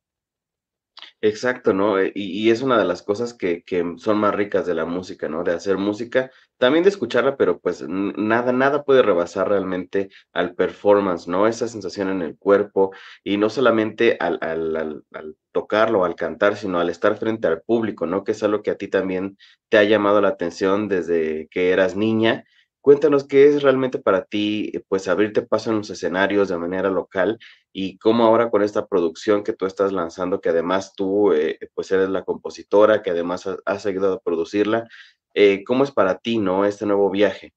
Exacto, 1.27 1.73
¿no? 1.73 1.99
Eh, 1.99 2.13
y, 2.15 2.51
es 2.51 2.61
una 2.61 2.77
de 2.79 2.85
las 2.85 3.03
cosas 3.03 3.33
que, 3.33 3.63
que 3.65 3.95
son 3.97 4.19
más 4.19 4.35
ricas 4.35 4.67
de 4.67 4.75
la 4.75 4.85
música, 4.85 5.27
¿no? 5.27 5.43
De 5.43 5.53
hacer 5.55 5.79
música, 5.79 6.31
también 6.59 6.85
de 6.85 6.91
escucharla, 6.91 7.39
pero 7.39 7.59
pues 7.61 7.83
nada, 7.89 8.53
nada 8.53 8.85
puede 8.85 9.01
rebasar 9.01 9.49
realmente 9.49 10.11
al 10.35 10.55
performance, 10.55 11.27
¿no? 11.27 11.47
Esa 11.47 11.67
sensación 11.67 12.11
en 12.11 12.21
el 12.21 12.37
cuerpo 12.37 12.93
y 13.25 13.39
no 13.39 13.49
solamente 13.49 14.19
al, 14.21 14.39
al, 14.43 14.77
al, 14.77 15.05
al 15.15 15.37
tocarlo, 15.51 16.05
al 16.05 16.15
cantar, 16.15 16.57
sino 16.57 16.79
al 16.79 16.91
estar 16.91 17.17
frente 17.17 17.49
al 17.49 17.63
público, 17.63 18.05
¿no? 18.07 18.23
Que 18.23 18.33
es 18.33 18.43
algo 18.43 18.63
que 18.63 18.71
a 18.73 18.77
ti 18.77 18.89
también 18.89 19.39
te 19.71 19.79
ha 19.79 19.85
llamado 19.85 20.21
la 20.21 20.29
atención 20.29 20.89
desde 20.89 21.49
que 21.51 21.71
eras 21.71 21.97
niña 21.97 22.45
Cuéntanos 22.85 23.25
qué 23.25 23.47
es 23.49 23.63
realmente 23.63 23.99
para 23.99 24.27
ti, 24.27 24.71
eh, 24.75 24.85
pues, 24.87 25.09
abrirte 25.09 25.41
paso 25.41 25.71
en 25.71 25.79
los 25.79 25.89
escenarios 25.89 26.51
de 26.51 26.59
manera 26.59 26.91
local 26.91 27.39
y 27.73 27.97
cómo 27.97 28.25
ahora 28.25 28.51
con 28.51 28.63
esta 28.63 28.87
producción 28.87 29.43
que 29.43 29.55
tú 29.55 29.65
estás 29.65 29.91
lanzando, 29.91 30.43
que 30.43 30.51
además 30.51 30.93
tú, 30.95 31.33
eh, 31.33 31.59
pues, 31.75 31.91
eres 31.93 32.11
la 32.11 32.27
compositora, 32.27 33.03
que 33.03 33.09
además 33.09 33.49
has, 33.65 33.87
ayudado 33.87 34.17
a 34.17 34.21
producirla, 34.21 34.87
eh, 35.33 35.65
¿cómo 35.65 35.85
es 35.85 35.93
para 35.93 36.19
ti, 36.19 36.37
no, 36.37 36.67
este 36.67 36.85
nuevo 36.85 37.09
viaje? 37.09 37.55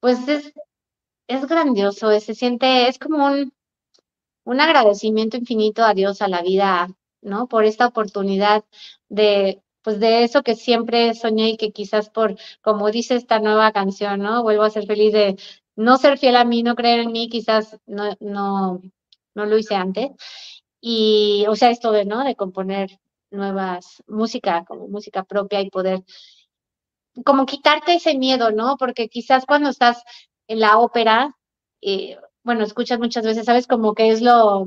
Pues 0.00 0.28
es, 0.28 0.52
es 1.26 1.46
grandioso, 1.46 2.20
se 2.20 2.34
siente, 2.34 2.88
es 2.88 2.98
como 2.98 3.24
un, 3.24 3.54
un 4.44 4.60
agradecimiento 4.60 5.38
infinito 5.38 5.82
a 5.82 5.94
Dios, 5.94 6.20
a 6.20 6.28
la 6.28 6.42
vida, 6.42 6.88
¿no? 7.22 7.48
Por 7.48 7.64
esta 7.64 7.86
oportunidad 7.86 8.66
de 9.08 9.63
pues 9.84 10.00
de 10.00 10.24
eso 10.24 10.42
que 10.42 10.56
siempre 10.56 11.14
soñé 11.14 11.50
y 11.50 11.56
que 11.58 11.70
quizás 11.70 12.10
por, 12.10 12.36
como 12.62 12.90
dice 12.90 13.16
esta 13.16 13.38
nueva 13.38 13.70
canción, 13.72 14.20
¿no? 14.20 14.42
Vuelvo 14.42 14.64
a 14.64 14.70
ser 14.70 14.86
feliz 14.86 15.12
de 15.12 15.36
no 15.76 15.98
ser 15.98 16.18
fiel 16.18 16.36
a 16.36 16.44
mí, 16.44 16.62
no 16.62 16.74
creer 16.74 17.00
en 17.00 17.12
mí, 17.12 17.28
quizás 17.28 17.78
no, 17.86 18.16
no, 18.20 18.80
no 19.34 19.46
lo 19.46 19.58
hice 19.58 19.74
antes. 19.74 20.10
Y, 20.80 21.44
o 21.48 21.56
sea, 21.56 21.70
esto 21.70 21.92
de, 21.92 22.06
¿no? 22.06 22.24
De 22.24 22.34
componer 22.34 22.98
nuevas 23.30 24.02
música, 24.06 24.64
como 24.66 24.88
música 24.88 25.24
propia 25.24 25.60
y 25.60 25.70
poder, 25.70 26.00
como 27.24 27.46
quitarte 27.46 27.94
ese 27.96 28.16
miedo, 28.16 28.52
¿no? 28.52 28.76
Porque 28.78 29.08
quizás 29.08 29.44
cuando 29.46 29.68
estás 29.70 30.02
en 30.48 30.60
la 30.60 30.78
ópera, 30.78 31.36
eh, 31.82 32.16
bueno, 32.42 32.64
escuchas 32.64 32.98
muchas 32.98 33.24
veces, 33.24 33.44
¿sabes? 33.44 33.66
Como 33.66 33.94
que 33.94 34.10
es 34.10 34.22
lo, 34.22 34.66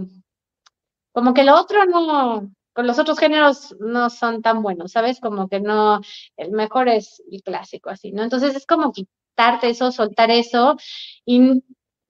como 1.11 1.33
que 1.33 1.43
lo 1.43 1.55
otro 1.55 1.85
no, 1.85 2.51
los 2.83 2.99
otros 2.99 3.19
géneros 3.19 3.75
no 3.79 4.09
son 4.09 4.41
tan 4.41 4.61
buenos, 4.61 4.91
¿sabes? 4.91 5.19
Como 5.19 5.47
que 5.47 5.59
no, 5.59 6.01
el 6.37 6.51
mejor 6.51 6.89
es 6.89 7.21
el 7.31 7.41
clásico, 7.43 7.89
así, 7.89 8.11
¿no? 8.11 8.23
Entonces 8.23 8.55
es 8.55 8.65
como 8.65 8.91
quitarte 8.91 9.69
eso, 9.69 9.91
soltar 9.91 10.31
eso, 10.31 10.77
y 11.25 11.63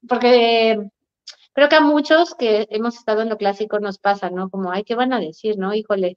porque 0.08 0.80
creo 1.54 1.70
que 1.70 1.76
a 1.76 1.82
muchos 1.82 2.36
que 2.36 2.68
hemos 2.70 2.96
estado 2.98 3.22
en 3.22 3.30
lo 3.30 3.38
clásico 3.38 3.80
nos 3.80 3.98
pasa, 4.00 4.30
¿no? 4.30 4.50
Como, 4.50 4.72
ay, 4.72 4.84
¿qué 4.84 4.96
van 4.96 5.14
a 5.14 5.20
decir, 5.20 5.58
no? 5.58 5.74
Híjole, 5.74 6.16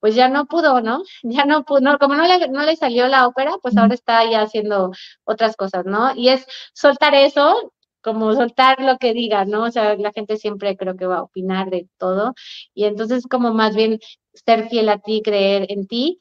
pues 0.00 0.14
ya 0.16 0.28
no 0.28 0.46
pudo, 0.46 0.80
¿no? 0.82 1.02
Ya 1.22 1.44
no 1.46 1.64
pudo, 1.64 1.80
no, 1.80 1.98
como 1.98 2.14
no 2.16 2.24
le, 2.26 2.48
no 2.48 2.62
le 2.64 2.76
salió 2.76 3.08
la 3.08 3.26
ópera, 3.28 3.52
pues 3.62 3.76
ahora 3.76 3.94
está 3.94 4.28
ya 4.30 4.42
haciendo 4.42 4.90
otras 5.24 5.56
cosas, 5.56 5.86
¿no? 5.86 6.14
Y 6.14 6.28
es 6.30 6.46
soltar 6.74 7.14
eso 7.14 7.72
como 8.02 8.34
soltar 8.34 8.80
lo 8.80 8.98
que 8.98 9.14
diga, 9.14 9.44
¿no? 9.44 9.64
O 9.64 9.70
sea, 9.70 9.96
la 9.96 10.12
gente 10.12 10.36
siempre 10.36 10.76
creo 10.76 10.96
que 10.96 11.06
va 11.06 11.18
a 11.18 11.22
opinar 11.22 11.70
de 11.70 11.88
todo 11.98 12.34
y 12.74 12.84
entonces 12.84 13.26
como 13.28 13.54
más 13.54 13.74
bien 13.76 14.00
ser 14.34 14.68
fiel 14.68 14.88
a 14.88 14.98
ti, 14.98 15.22
creer 15.22 15.66
en 15.70 15.86
ti. 15.86 16.20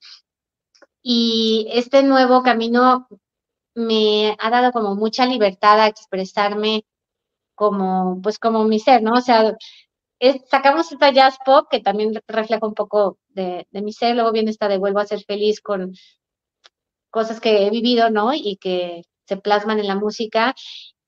Y 1.04 1.68
este 1.74 2.04
nuevo 2.04 2.44
camino 2.44 3.08
me 3.76 4.36
ha 4.40 4.50
dado 4.50 4.72
como 4.72 4.96
mucha 4.96 5.26
libertad 5.26 5.80
a 5.80 5.88
expresarme 5.88 6.86
como, 7.56 8.22
pues 8.22 8.40
como 8.40 8.66
mi 8.66 8.80
ser, 8.80 9.04
¿no? 9.04 9.14
O 9.14 9.22
sea, 9.22 9.56
sacamos 10.50 10.92
esta 10.92 11.12
jazz 11.12 11.38
pop 11.46 11.68
que 11.70 11.80
también 11.80 12.14
refleja 12.28 12.66
un 12.66 12.74
poco 12.76 13.18
de, 13.30 13.68
de 13.72 13.82
mi 13.82 13.94
ser, 13.94 14.16
luego 14.16 14.32
viene 14.32 14.52
esta 14.52 14.68
de 14.68 14.78
vuelvo 14.78 15.00
a 15.00 15.06
ser 15.06 15.22
feliz 15.24 15.62
con 15.62 15.94
cosas 17.10 17.40
que 17.42 17.68
he 17.68 17.70
vivido, 17.70 18.10
¿no? 18.10 18.34
Y 18.34 18.58
que 18.58 19.04
se 19.28 19.38
plasman 19.38 19.80
en 19.80 19.88
la 19.88 19.96
música 19.96 20.56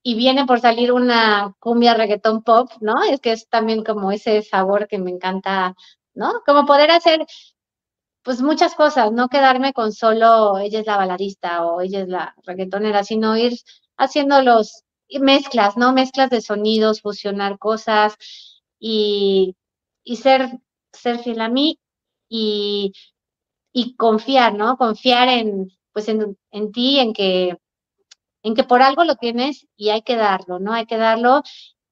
y 0.04 0.16
viene 0.16 0.46
por 0.46 0.60
salir 0.60 0.92
una 0.92 1.56
cumbia 1.60 1.94
reggaetón 1.96 2.44
pop, 2.44 2.72
¿no? 2.82 3.04
Es 3.04 3.22
que 3.22 3.32
es 3.34 3.48
también 3.50 3.84
como 3.84 4.12
ese 4.12 4.42
sabor 4.44 4.88
que 4.88 5.00
me 5.00 5.12
encanta, 5.12 5.76
¿no? 6.14 6.42
Como 6.46 6.66
poder 6.66 6.92
hacer 6.92 7.26
pues 8.24 8.42
muchas 8.42 8.76
cosas, 8.76 9.12
no 9.12 9.28
quedarme 9.28 9.74
con 9.74 9.92
solo 9.92 10.58
ella 10.58 10.80
es 10.80 10.86
la 10.86 10.98
baladista 10.98 11.66
o 11.66 11.82
ella 11.82 12.02
es 12.02 12.08
la 12.08 12.36
reggaetonera, 12.46 13.04
sino 13.04 13.36
ir 13.38 13.54
haciendo 13.98 14.42
los 14.42 14.84
mezclas, 15.20 15.76
¿no? 15.78 15.94
Mezclas 15.94 16.30
de 16.30 16.42
sonidos, 16.42 17.02
fusionar 17.02 17.60
cosas 17.60 18.16
y, 18.80 19.56
y 20.04 20.16
ser, 20.18 20.50
ser 20.94 21.20
fiel 21.20 21.42
a 21.42 21.50
mí 21.50 21.80
y, 22.30 22.94
y 23.74 23.96
confiar, 23.96 24.56
¿no? 24.56 24.78
Confiar 24.78 25.28
en, 25.30 25.70
pues 25.94 26.08
en, 26.10 26.38
en 26.52 26.72
ti, 26.72 27.00
en 27.00 27.14
que 27.14 27.58
en 28.44 28.56
que 28.56 28.64
por 28.64 28.82
algo 28.82 29.04
lo 29.06 29.16
tienes 29.16 29.68
y 29.76 29.90
hay 29.90 30.02
que 30.04 30.16
darlo, 30.16 30.60
¿no? 30.60 30.74
Hay 30.74 30.86
que 30.86 30.98
darlo 30.98 31.42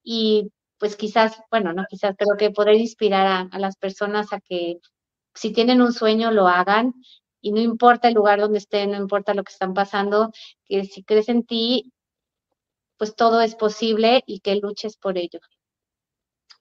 y 0.03 0.51
pues 0.77 0.95
quizás, 0.95 1.41
bueno, 1.49 1.73
no 1.73 1.85
quizás, 1.89 2.15
creo 2.17 2.35
que 2.37 2.51
poder 2.51 2.75
inspirar 2.75 3.49
a, 3.51 3.59
las 3.59 3.77
personas 3.77 4.33
a 4.33 4.39
que 4.41 4.79
si 5.33 5.53
tienen 5.53 5.81
un 5.81 5.93
sueño 5.93 6.31
lo 6.31 6.47
hagan 6.47 6.93
y 7.39 7.51
no 7.51 7.59
importa 7.59 8.07
el 8.07 8.15
lugar 8.15 8.39
donde 8.39 8.57
estén, 8.57 8.91
no 8.91 8.97
importa 8.97 9.33
lo 9.33 9.43
que 9.43 9.53
están 9.53 9.73
pasando, 9.73 10.31
que 10.65 10.83
si 10.85 11.03
crees 11.03 11.29
en 11.29 11.45
ti, 11.45 11.93
pues 12.97 13.15
todo 13.15 13.41
es 13.41 13.55
posible 13.55 14.23
y 14.25 14.41
que 14.41 14.55
luches 14.55 14.97
por 14.97 15.17
ello. 15.17 15.39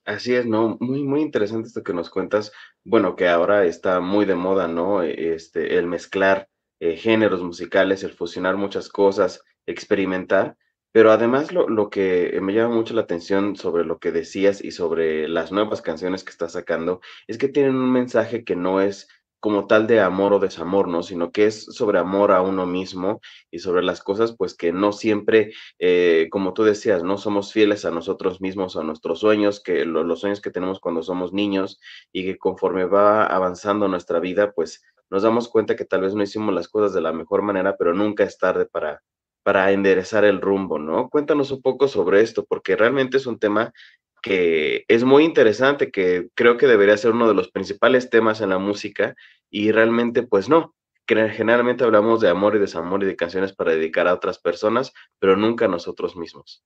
Así 0.05 0.33
es, 0.33 0.45
¿no? 0.45 0.77
Muy, 0.79 1.03
muy 1.03 1.21
interesante 1.21 1.67
esto 1.67 1.83
que 1.83 1.93
nos 1.93 2.09
cuentas. 2.09 2.51
Bueno, 2.83 3.15
que 3.15 3.27
ahora 3.27 3.65
está 3.65 3.99
muy 3.99 4.25
de 4.25 4.35
moda, 4.35 4.67
¿no? 4.67 5.03
Este, 5.03 5.77
el 5.77 5.85
mezclar 5.85 6.47
eh, 6.79 6.97
géneros 6.97 7.43
musicales, 7.43 8.03
el 8.03 8.13
fusionar 8.13 8.57
muchas 8.57 8.89
cosas, 8.89 9.43
experimentar, 9.65 10.57
pero 10.91 11.11
además 11.11 11.51
lo, 11.51 11.69
lo, 11.69 11.89
que 11.89 12.37
me 12.41 12.53
llama 12.53 12.75
mucho 12.75 12.93
la 12.93 13.01
atención 13.01 13.55
sobre 13.55 13.85
lo 13.85 13.99
que 13.99 14.11
decías 14.11 14.63
y 14.63 14.71
sobre 14.71 15.27
las 15.27 15.51
nuevas 15.51 15.81
canciones 15.81 16.23
que 16.23 16.31
estás 16.31 16.53
sacando, 16.53 17.01
es 17.27 17.37
que 17.37 17.47
tienen 17.47 17.75
un 17.75 17.91
mensaje 17.91 18.43
que 18.43 18.55
no 18.55 18.81
es 18.81 19.07
como 19.41 19.65
tal 19.67 19.87
de 19.87 19.99
amor 19.99 20.33
o 20.33 20.39
desamor, 20.39 20.87
¿no? 20.87 21.01
Sino 21.03 21.31
que 21.31 21.47
es 21.47 21.65
sobre 21.65 21.97
amor 21.99 22.31
a 22.31 22.43
uno 22.43 22.67
mismo 22.67 23.21
y 23.49 23.59
sobre 23.59 23.83
las 23.83 24.01
cosas, 24.03 24.35
pues 24.37 24.55
que 24.55 24.71
no 24.71 24.91
siempre, 24.93 25.51
eh, 25.79 26.27
como 26.31 26.53
tú 26.53 26.63
decías, 26.63 27.03
no 27.03 27.17
somos 27.17 27.51
fieles 27.51 27.83
a 27.83 27.91
nosotros 27.91 28.39
mismos, 28.39 28.77
a 28.77 28.83
nuestros 28.83 29.19
sueños, 29.19 29.59
que 29.61 29.83
lo, 29.85 30.03
los 30.03 30.21
sueños 30.21 30.41
que 30.41 30.51
tenemos 30.51 30.79
cuando 30.79 31.01
somos 31.01 31.33
niños 31.33 31.79
y 32.13 32.23
que 32.23 32.37
conforme 32.37 32.85
va 32.85 33.25
avanzando 33.25 33.87
nuestra 33.87 34.19
vida, 34.19 34.51
pues 34.51 34.83
nos 35.09 35.23
damos 35.23 35.49
cuenta 35.49 35.75
que 35.75 35.85
tal 35.85 36.01
vez 36.01 36.13
no 36.13 36.21
hicimos 36.23 36.53
las 36.53 36.67
cosas 36.67 36.93
de 36.93 37.01
la 37.01 37.11
mejor 37.11 37.41
manera, 37.41 37.75
pero 37.77 37.95
nunca 37.95 38.23
es 38.23 38.37
tarde 38.37 38.67
para, 38.67 39.01
para 39.43 39.71
enderezar 39.71 40.25
el 40.25 40.41
rumbo, 40.41 40.79
¿no? 40.79 41.09
Cuéntanos 41.09 41.51
un 41.51 41.61
poco 41.61 41.87
sobre 41.87 42.21
esto, 42.21 42.45
porque 42.45 42.75
realmente 42.75 43.17
es 43.17 43.25
un 43.25 43.39
tema 43.39 43.73
que 44.21 44.85
es 44.87 45.03
muy 45.03 45.23
interesante, 45.23 45.91
que 45.91 46.29
creo 46.35 46.57
que 46.57 46.67
debería 46.67 46.97
ser 46.97 47.11
uno 47.11 47.27
de 47.27 47.33
los 47.33 47.49
principales 47.49 48.09
temas 48.09 48.41
en 48.41 48.49
la 48.49 48.59
música 48.59 49.15
y 49.49 49.71
realmente 49.71 50.23
pues 50.23 50.47
no, 50.47 50.75
generalmente 51.07 51.83
hablamos 51.83 52.21
de 52.21 52.29
amor 52.29 52.55
y 52.55 52.59
desamor 52.59 53.03
y 53.03 53.07
de 53.07 53.15
canciones 53.15 53.53
para 53.53 53.71
dedicar 53.71 54.07
a 54.07 54.13
otras 54.13 54.39
personas, 54.39 54.93
pero 55.19 55.35
nunca 55.35 55.65
a 55.65 55.69
nosotros 55.69 56.15
mismos. 56.15 56.63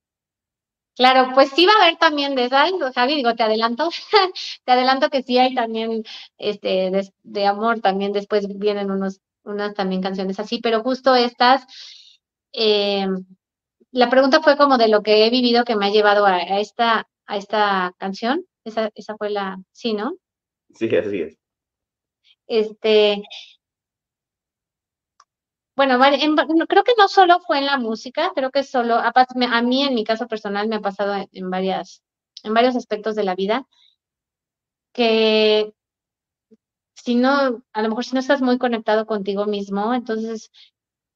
Claro, 0.95 1.31
pues 1.33 1.49
sí 1.49 1.65
va 1.65 1.73
a 1.73 1.83
haber 1.83 1.97
también 1.97 2.35
de 2.35 2.45
esas, 2.45 2.71
Javi, 2.93 3.15
digo, 3.15 3.35
te 3.35 3.43
adelanto, 3.43 3.89
te 4.65 4.71
adelanto 4.71 5.09
que 5.09 5.23
sí 5.23 5.37
hay 5.37 5.53
también 5.53 6.03
este 6.37 6.89
de, 6.89 7.09
de 7.23 7.45
amor, 7.45 7.81
también 7.81 8.13
después 8.13 8.47
vienen 8.47 8.91
unos, 8.91 9.19
unas 9.43 9.73
también 9.73 10.01
canciones 10.01 10.39
así, 10.39 10.59
pero 10.61 10.83
justo 10.83 11.13
estas 11.15 11.65
eh, 12.55 13.07
la 13.91 14.09
pregunta 14.09 14.41
fue 14.41 14.57
como 14.57 14.77
de 14.77 14.87
lo 14.87 15.01
que 15.01 15.25
he 15.25 15.29
vivido 15.29 15.63
que 15.63 15.75
me 15.75 15.87
ha 15.87 15.91
llevado 15.91 16.25
a, 16.25 16.35
a 16.35 16.59
esta, 16.59 17.07
a 17.25 17.37
esta 17.37 17.93
canción. 17.97 18.45
Esa, 18.63 18.89
esa 18.95 19.15
fue 19.17 19.29
la, 19.29 19.57
sí, 19.71 19.93
¿no? 19.93 20.15
Sí, 20.73 20.93
así 20.95 21.21
es. 21.21 21.37
Este, 22.47 23.23
bueno, 25.75 25.99
creo 26.67 26.83
que 26.83 26.93
no 26.97 27.07
solo 27.09 27.39
fue 27.41 27.57
en 27.59 27.65
la 27.65 27.77
música, 27.77 28.31
creo 28.33 28.49
que 28.49 28.63
solo, 28.63 28.95
a, 28.95 29.61
mí 29.61 29.83
en 29.83 29.93
mi 29.93 30.05
caso 30.05 30.27
personal 30.27 30.69
me 30.69 30.77
ha 30.77 30.81
pasado 30.81 31.27
en, 31.31 31.49
varias, 31.49 32.01
en 32.43 32.53
varios 32.53 32.77
aspectos 32.77 33.15
de 33.15 33.23
la 33.25 33.35
vida, 33.35 33.67
que 34.93 35.73
si 36.93 37.15
no, 37.15 37.63
a 37.73 37.81
lo 37.81 37.89
mejor 37.89 38.05
si 38.05 38.13
no 38.13 38.21
estás 38.21 38.41
muy 38.41 38.57
conectado 38.57 39.05
contigo 39.05 39.45
mismo, 39.45 39.93
entonces 39.93 40.49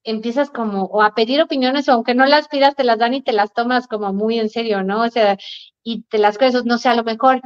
empiezas 0.04 0.50
como 0.50 0.84
o 0.84 1.02
a 1.02 1.14
pedir 1.14 1.42
opiniones 1.42 1.88
o 1.88 1.92
aunque 1.92 2.14
no 2.14 2.26
las 2.26 2.48
pidas 2.48 2.74
te 2.76 2.84
las 2.84 2.98
dan 2.98 3.14
y 3.14 3.22
te 3.22 3.32
las 3.32 3.52
tomas 3.52 3.86
como 3.86 4.12
muy 4.12 4.38
en 4.38 4.48
serio, 4.48 4.82
¿no? 4.82 5.02
O 5.02 5.10
sea, 5.10 5.36
y 5.82 6.02
te 6.04 6.18
las 6.18 6.38
crees, 6.38 6.64
no 6.64 6.78
sé, 6.78 6.88
a 6.88 6.94
lo 6.94 7.04
mejor, 7.04 7.40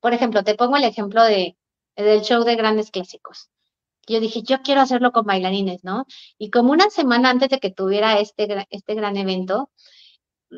por 0.00 0.14
ejemplo, 0.14 0.44
te 0.44 0.54
pongo 0.54 0.76
el 0.76 0.84
ejemplo 0.84 1.22
de 1.24 1.56
del 1.96 2.22
show 2.22 2.44
de 2.44 2.56
grandes 2.56 2.90
clásicos. 2.90 3.50
Yo 4.06 4.20
dije, 4.20 4.42
yo 4.42 4.62
quiero 4.62 4.80
hacerlo 4.80 5.12
con 5.12 5.26
bailarines, 5.26 5.84
¿no? 5.84 6.06
Y 6.38 6.50
como 6.50 6.72
una 6.72 6.90
semana 6.90 7.30
antes 7.30 7.50
de 7.50 7.60
que 7.60 7.70
tuviera 7.70 8.18
este, 8.20 8.66
este 8.70 8.94
gran 8.94 9.16
evento, 9.16 9.70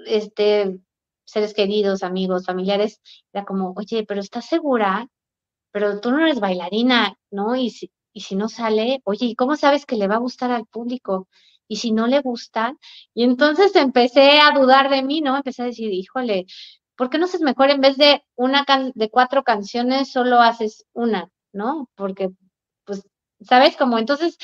este, 0.06 0.80
seres 1.24 1.54
queridos, 1.54 2.02
amigos, 2.02 2.46
familiares, 2.46 3.00
era 3.32 3.44
como, 3.44 3.74
oye, 3.76 4.04
pero 4.06 4.20
¿estás 4.20 4.46
segura? 4.46 5.08
Pero 5.72 6.00
tú 6.00 6.12
no 6.12 6.20
eres 6.20 6.40
bailarina, 6.40 7.16
¿no? 7.30 7.56
Y 7.56 7.70
si, 7.70 7.90
y 8.12 8.20
si 8.22 8.36
no 8.36 8.48
sale, 8.48 9.00
oye, 9.04 9.26
¿y 9.26 9.34
cómo 9.34 9.56
sabes 9.56 9.86
que 9.86 9.96
le 9.96 10.08
va 10.08 10.16
a 10.16 10.18
gustar 10.18 10.50
al 10.50 10.66
público? 10.66 11.28
Y 11.68 11.76
si 11.76 11.92
no 11.92 12.06
le 12.06 12.20
gusta, 12.20 12.76
y 13.14 13.24
entonces 13.24 13.74
empecé 13.76 14.40
a 14.40 14.52
dudar 14.52 14.90
de 14.90 15.02
mí, 15.02 15.20
¿no? 15.20 15.36
Empecé 15.36 15.62
a 15.62 15.66
decir, 15.66 15.92
híjole, 15.92 16.46
¿por 16.96 17.10
qué 17.10 17.18
no 17.18 17.26
haces 17.26 17.40
mejor 17.40 17.70
en 17.70 17.80
vez 17.80 17.96
de 17.96 18.22
una 18.36 18.64
de 18.94 19.10
cuatro 19.10 19.42
canciones, 19.44 20.12
solo 20.12 20.40
haces 20.40 20.86
una, 20.92 21.30
¿no? 21.52 21.88
Porque, 21.96 22.30
pues, 22.84 23.02
¿sabes? 23.40 23.76
Como 23.76 23.98
entonces 23.98 24.38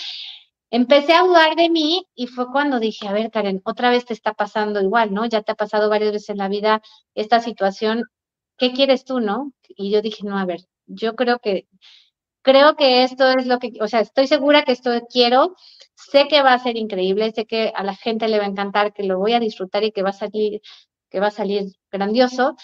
empecé 0.71 1.15
a 1.15 1.23
dudar 1.23 1.57
de 1.57 1.71
mí 1.71 2.07
y 2.15 2.27
fue 2.27 2.47
cuando 2.51 2.81
dije, 2.81 3.09
a 3.09 3.13
ver, 3.13 3.31
Karen, 3.31 3.61
otra 3.65 3.91
vez 3.91 4.05
te 4.05 4.13
está 4.15 4.35
pasando 4.35 4.81
igual, 4.81 5.13
¿no? 5.15 5.27
Ya 5.27 5.43
te 5.43 5.53
ha 5.53 5.55
pasado 5.55 5.89
varias 5.89 6.13
veces 6.13 6.31
en 6.31 6.39
la 6.39 6.49
vida 6.49 6.83
esta 7.15 7.41
situación, 7.41 8.05
¿qué 8.59 8.73
quieres 8.73 9.05
tú, 9.05 9.21
no? 9.21 9.53
Y 9.69 9.91
yo 9.91 10.03
dije, 10.03 10.25
no, 10.25 10.39
a 10.39 10.45
ver, 10.45 10.61
yo 10.87 11.15
creo 11.17 11.39
que, 11.39 11.69
creo 12.43 12.77
que 12.77 13.03
esto 13.05 13.29
es 13.29 13.47
lo 13.47 13.59
que, 13.59 13.73
o 13.81 13.89
sea, 13.89 14.01
estoy 14.01 14.27
segura 14.27 14.65
que 14.65 14.73
esto 14.73 14.91
quiero, 15.11 15.57
sé 15.95 16.29
que 16.29 16.43
va 16.43 16.55
a 16.55 16.59
ser 16.59 16.77
increíble, 16.77 17.33
sé 17.33 17.47
que 17.47 17.73
a 17.75 17.83
la 17.83 17.95
gente 17.95 18.29
le 18.29 18.39
va 18.39 18.45
a 18.45 18.49
encantar, 18.49 18.93
que 18.93 19.03
lo 19.05 19.19
voy 19.19 19.33
a 19.35 19.41
disfrutar 19.41 19.85
y 19.85 19.93
que 19.93 20.03
va 20.03 20.11
a 20.11 20.13
salir, 20.13 20.61
que 21.11 21.21
va 21.21 21.29
a 21.29 21.31
salir 21.31 21.73
grandioso. 21.91 22.57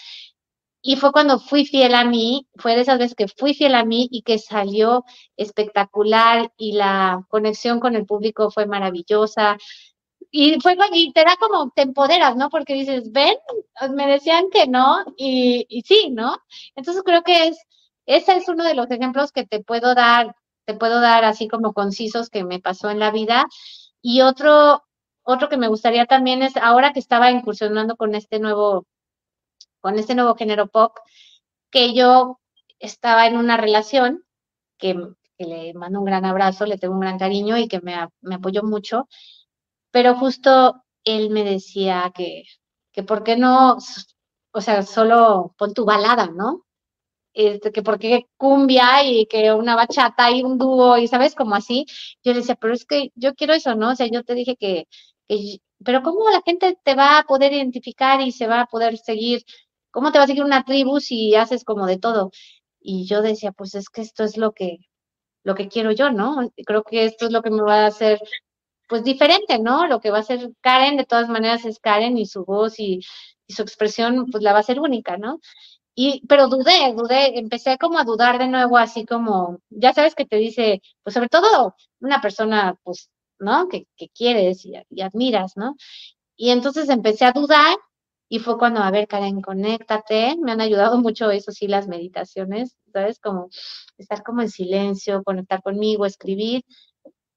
Y 0.81 0.97
fue 0.97 1.11
cuando 1.11 1.39
fui 1.39 1.65
fiel 1.65 1.95
a 1.95 2.05
mí, 2.05 2.47
fue 2.57 2.75
de 2.75 2.81
esas 2.81 2.99
veces 2.99 3.15
que 3.15 3.27
fui 3.27 3.55
fiel 3.55 3.73
a 3.75 3.85
mí 3.85 4.07
y 4.11 4.21
que 4.21 4.37
salió 4.37 5.03
espectacular 5.35 6.51
y 6.57 6.73
la 6.73 7.25
conexión 7.29 7.79
con 7.79 7.95
el 7.95 8.05
público 8.05 8.51
fue 8.51 8.67
maravillosa. 8.67 9.57
Y 10.31 10.59
fue 10.61 10.77
y 10.93 11.11
te 11.13 11.23
da 11.23 11.37
como, 11.39 11.71
te 11.75 11.83
empoderas, 11.83 12.35
¿no? 12.35 12.49
Porque 12.49 12.73
dices, 12.75 13.11
ven, 13.11 13.35
me 13.95 14.07
decían 14.07 14.45
que 14.51 14.67
no, 14.67 15.03
y, 15.17 15.65
y 15.69 15.81
sí, 15.83 16.09
¿no? 16.11 16.37
Entonces 16.75 17.03
creo 17.03 17.23
que 17.23 17.47
es, 17.47 17.57
ese 18.05 18.37
es 18.37 18.47
uno 18.49 18.63
de 18.63 18.75
los 18.75 18.89
ejemplos 18.91 19.31
que 19.31 19.45
te 19.45 19.63
puedo 19.63 19.95
dar, 19.95 20.35
te 20.65 20.73
puedo 20.75 20.99
dar 21.01 21.25
así 21.25 21.47
como 21.47 21.73
concisos 21.73 22.29
que 22.29 22.43
me 22.43 22.59
pasó 22.59 22.89
en 22.89 22.99
la 22.99 23.11
vida. 23.11 23.45
Y 24.01 24.21
otro, 24.21 24.83
otro 25.23 25.49
que 25.49 25.57
me 25.57 25.67
gustaría 25.67 26.05
también 26.05 26.43
es, 26.43 26.57
ahora 26.57 26.93
que 26.93 26.99
estaba 26.99 27.31
incursionando 27.31 27.95
con 27.97 28.15
este 28.15 28.39
nuevo 28.39 28.85
con 29.85 29.99
este 29.99 30.15
nuevo 30.15 30.33
género 30.33 30.65
pop, 30.67 30.97
que 31.69 31.93
yo 31.93 32.39
estaba 32.79 33.27
en 33.27 33.37
una 33.37 33.55
relación 33.55 34.25
que, 34.79 34.95
le 35.37 35.75
mando 35.75 35.99
un 35.99 36.05
gran 36.05 36.25
abrazo, 36.25 36.65
le 36.65 36.79
tengo 36.79 36.95
un 36.95 37.01
gran 37.01 37.19
cariño 37.19 37.55
y 37.57 37.67
que 37.67 37.81
me, 37.81 37.93
apoyó 37.93 38.63
mucho, 38.63 39.07
pero 39.91 40.15
justo 40.15 40.83
él 41.03 41.29
me 41.29 41.43
decía 41.43 42.11
que, 42.15 42.45
que 42.93 43.03
por 43.03 43.23
qué 43.23 43.37
no, 43.37 43.77
o 44.53 44.61
sea, 44.61 44.81
solo 44.81 45.53
pon 45.55 45.75
tu 45.75 45.85
balada, 45.85 46.31
¿no? 46.33 46.64
Este, 47.35 47.71
que 47.71 47.83
por 47.83 47.99
qué 47.99 48.27
cumbia 48.37 49.03
y 49.03 49.25
que 49.27 49.53
una 49.53 49.75
bachata 49.75 50.31
y 50.31 50.43
un 50.43 50.57
dúo 50.57 50.97
y 50.97 51.07
sabes, 51.07 51.35
como 51.35 51.55
así. 51.55 51.85
Yo 52.23 52.33
le 52.33 52.39
decía, 52.39 52.55
pero 52.55 52.73
es 52.73 52.85
que 52.85 53.11
yo 53.15 53.35
quiero 53.35 53.53
eso, 53.53 53.75
¿no? 53.75 53.91
O 53.91 53.95
sea, 53.95 54.07
yo 54.07 54.23
te 54.23 54.35
dije 54.35 54.55
que, 54.57 54.87
pero 55.83 56.01
¿cómo 56.03 56.29
la 56.29 56.41
gente 56.45 56.77
te 56.83 56.95
va 56.95 57.19
a 57.19 57.23
poder 57.23 57.53
identificar 57.53 58.21
y 58.21 58.31
se 58.31 58.47
va 58.47 58.61
a 58.61 58.65
poder 58.67 58.97
seguir 58.97 59.43
¿Cómo 59.95 60.11
te 60.11 60.17
va 60.17 60.25
a 60.25 60.27
seguir 60.27 60.43
una 60.43 60.65
tribu 60.65 60.99
si 60.99 61.35
haces 61.35 61.63
como 61.63 61.85
de 61.87 61.97
todo? 61.97 62.31
Y 62.81 63.07
yo 63.07 63.21
decía, 63.21 63.53
pues 63.53 63.75
es 63.75 63.89
que 63.89 64.01
esto 64.01 64.25
es 64.25 64.35
lo 64.37 64.51
que, 64.51 64.79
lo 65.43 65.55
que 65.55 65.69
quiero 65.69 65.91
yo, 65.93 66.11
¿no? 66.11 66.51
Creo 66.65 66.83
que 66.83 67.05
esto 67.05 67.27
es 67.27 67.31
lo 67.31 67.41
que 67.41 67.51
me 67.51 67.61
va 67.63 67.85
a 67.85 67.87
hacer, 67.87 68.19
pues 68.89 69.05
diferente, 69.05 69.59
¿no? 69.59 69.87
Lo 69.87 70.01
que 70.01 70.11
va 70.11 70.17
a 70.17 70.21
hacer 70.21 70.51
Karen, 70.61 70.97
de 70.97 71.05
todas 71.05 71.29
maneras 71.29 71.65
es 71.65 71.79
Karen 71.79 72.17
y 72.17 72.25
su 72.25 72.43
voz 72.45 72.79
y, 72.79 73.01
su 73.47 73.61
expresión, 73.61 74.25
pues 74.31 74.43
la 74.43 74.53
va 74.53 74.59
a 74.59 74.63
ser 74.63 74.81
única, 74.81 75.17
¿no? 75.17 75.39
Y, 75.95 76.21
pero 76.27 76.47
dudé, 76.49 76.93
dudé, 76.93 77.39
empecé 77.39 77.77
como 77.77 77.97
a 77.99 78.03
dudar 78.03 78.37
de 78.37 78.47
nuevo, 78.47 78.77
así 78.77 79.05
como, 79.05 79.59
ya 79.69 79.93
sabes 79.93 80.13
que 80.13 80.25
te 80.25 80.35
dice, 80.35 80.81
pues 81.03 81.13
sobre 81.13 81.29
todo 81.29 81.75
una 82.01 82.21
persona, 82.21 82.77
pues, 82.83 83.09
¿no? 83.39 83.69
Que, 83.69 83.87
que 83.97 84.09
quieres 84.09 84.65
y, 84.65 84.75
admiras, 85.01 85.53
¿no? 85.55 85.75
Y 86.35 86.51
entonces 86.51 86.89
empecé 86.89 87.25
a 87.25 87.31
dudar 87.31 87.77
y 88.29 88.39
fue 88.39 88.57
cuando, 88.57 88.81
a 88.81 88.91
ver, 88.91 89.07
Karen, 89.07 89.41
conéctate. 89.41 90.35
Me 90.37 90.51
han 90.51 90.61
ayudado 90.61 90.97
mucho 90.99 91.31
eso 91.31 91.51
sí, 91.51 91.67
las 91.67 91.87
meditaciones, 91.87 92.75
¿sabes? 92.91 93.19
Como 93.19 93.49
estar 93.97 94.23
como 94.23 94.41
en 94.41 94.49
silencio, 94.49 95.23
conectar 95.23 95.61
conmigo, 95.63 96.05
escribir. 96.05 96.63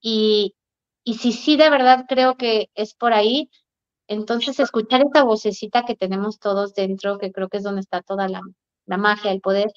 Y, 0.01 0.55
y 1.03 1.15
si 1.15 1.31
sí 1.33 1.57
de 1.57 1.69
verdad 1.69 2.05
creo 2.09 2.37
que 2.37 2.69
es 2.75 2.93
por 2.95 3.13
ahí, 3.13 3.49
entonces 4.09 4.59
escuchar 4.59 5.01
esta 5.01 5.23
vocecita 5.23 5.85
que 5.85 5.95
tenemos 5.95 6.39
todos 6.39 6.73
dentro, 6.73 7.19
que 7.19 7.31
creo 7.31 7.47
que 7.47 7.57
es 7.57 7.63
donde 7.63 7.81
está 7.81 8.01
toda 8.01 8.27
la, 8.27 8.41
magia, 8.97 9.31
el 9.31 9.39
poder 9.39 9.71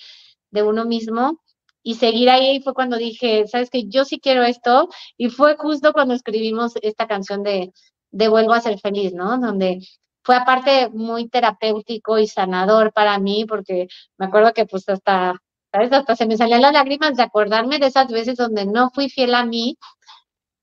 de 0.51 0.63
uno 0.63 0.87
mismo, 0.87 1.39
y 1.83 1.97
seguir 1.97 2.31
ahí 2.31 2.61
fue 2.63 2.75
cuando 2.75 2.97
dije, 2.97 3.47
sabes 3.47 3.69
que 3.71 3.89
yo 3.89 4.05
sí 4.07 4.21
quiero 4.21 4.43
esto, 4.45 4.89
y 5.19 5.29
fue 5.29 5.57
justo 5.59 5.93
cuando 5.93 6.15
escribimos 6.15 6.73
esta 6.83 7.07
canción 7.07 7.43
de, 7.43 7.73
de 8.11 8.29
Vuelvo 8.29 8.55
a 8.55 8.61
ser 8.63 8.79
feliz, 8.81 9.13
¿no? 9.13 9.39
Donde 9.39 9.81
fue 10.25 10.37
aparte 10.37 10.89
muy 10.91 11.29
terapéutico 11.29 12.19
y 12.19 12.27
sanador 12.27 12.93
para 12.93 13.19
mí, 13.19 13.45
porque 13.47 13.89
me 14.17 14.27
acuerdo 14.27 14.55
que 14.55 14.65
pues 14.67 14.89
hasta, 14.89 15.35
¿sabes? 15.73 15.93
Hasta 15.93 16.17
se 16.17 16.27
me 16.27 16.39
salían 16.39 16.63
las 16.63 16.73
lágrimas 16.73 17.17
de 17.17 17.25
acordarme 17.25 17.79
de 17.79 17.87
esas 17.89 18.09
veces 18.09 18.37
donde 18.37 18.65
no 18.65 18.91
fui 18.95 19.11
fiel 19.11 19.35
a 19.35 19.45
mí 19.45 19.77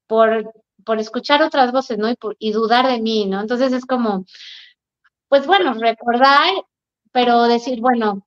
por, 0.08 0.52
por 0.90 1.00
escuchar 1.00 1.44
otras 1.44 1.72
voces, 1.72 2.00
¿no? 2.00 2.08
Y, 2.40 2.52
dudar 2.52 2.88
de 2.88 3.00
mí, 3.00 3.28
¿no? 3.28 3.42
Entonces 3.42 3.72
es 3.74 3.86
como, 3.86 4.26
pues 5.28 5.46
bueno, 5.46 5.76
recordar, 5.76 6.52
pero 7.12 7.44
decir, 7.44 7.80
bueno, 7.80 8.26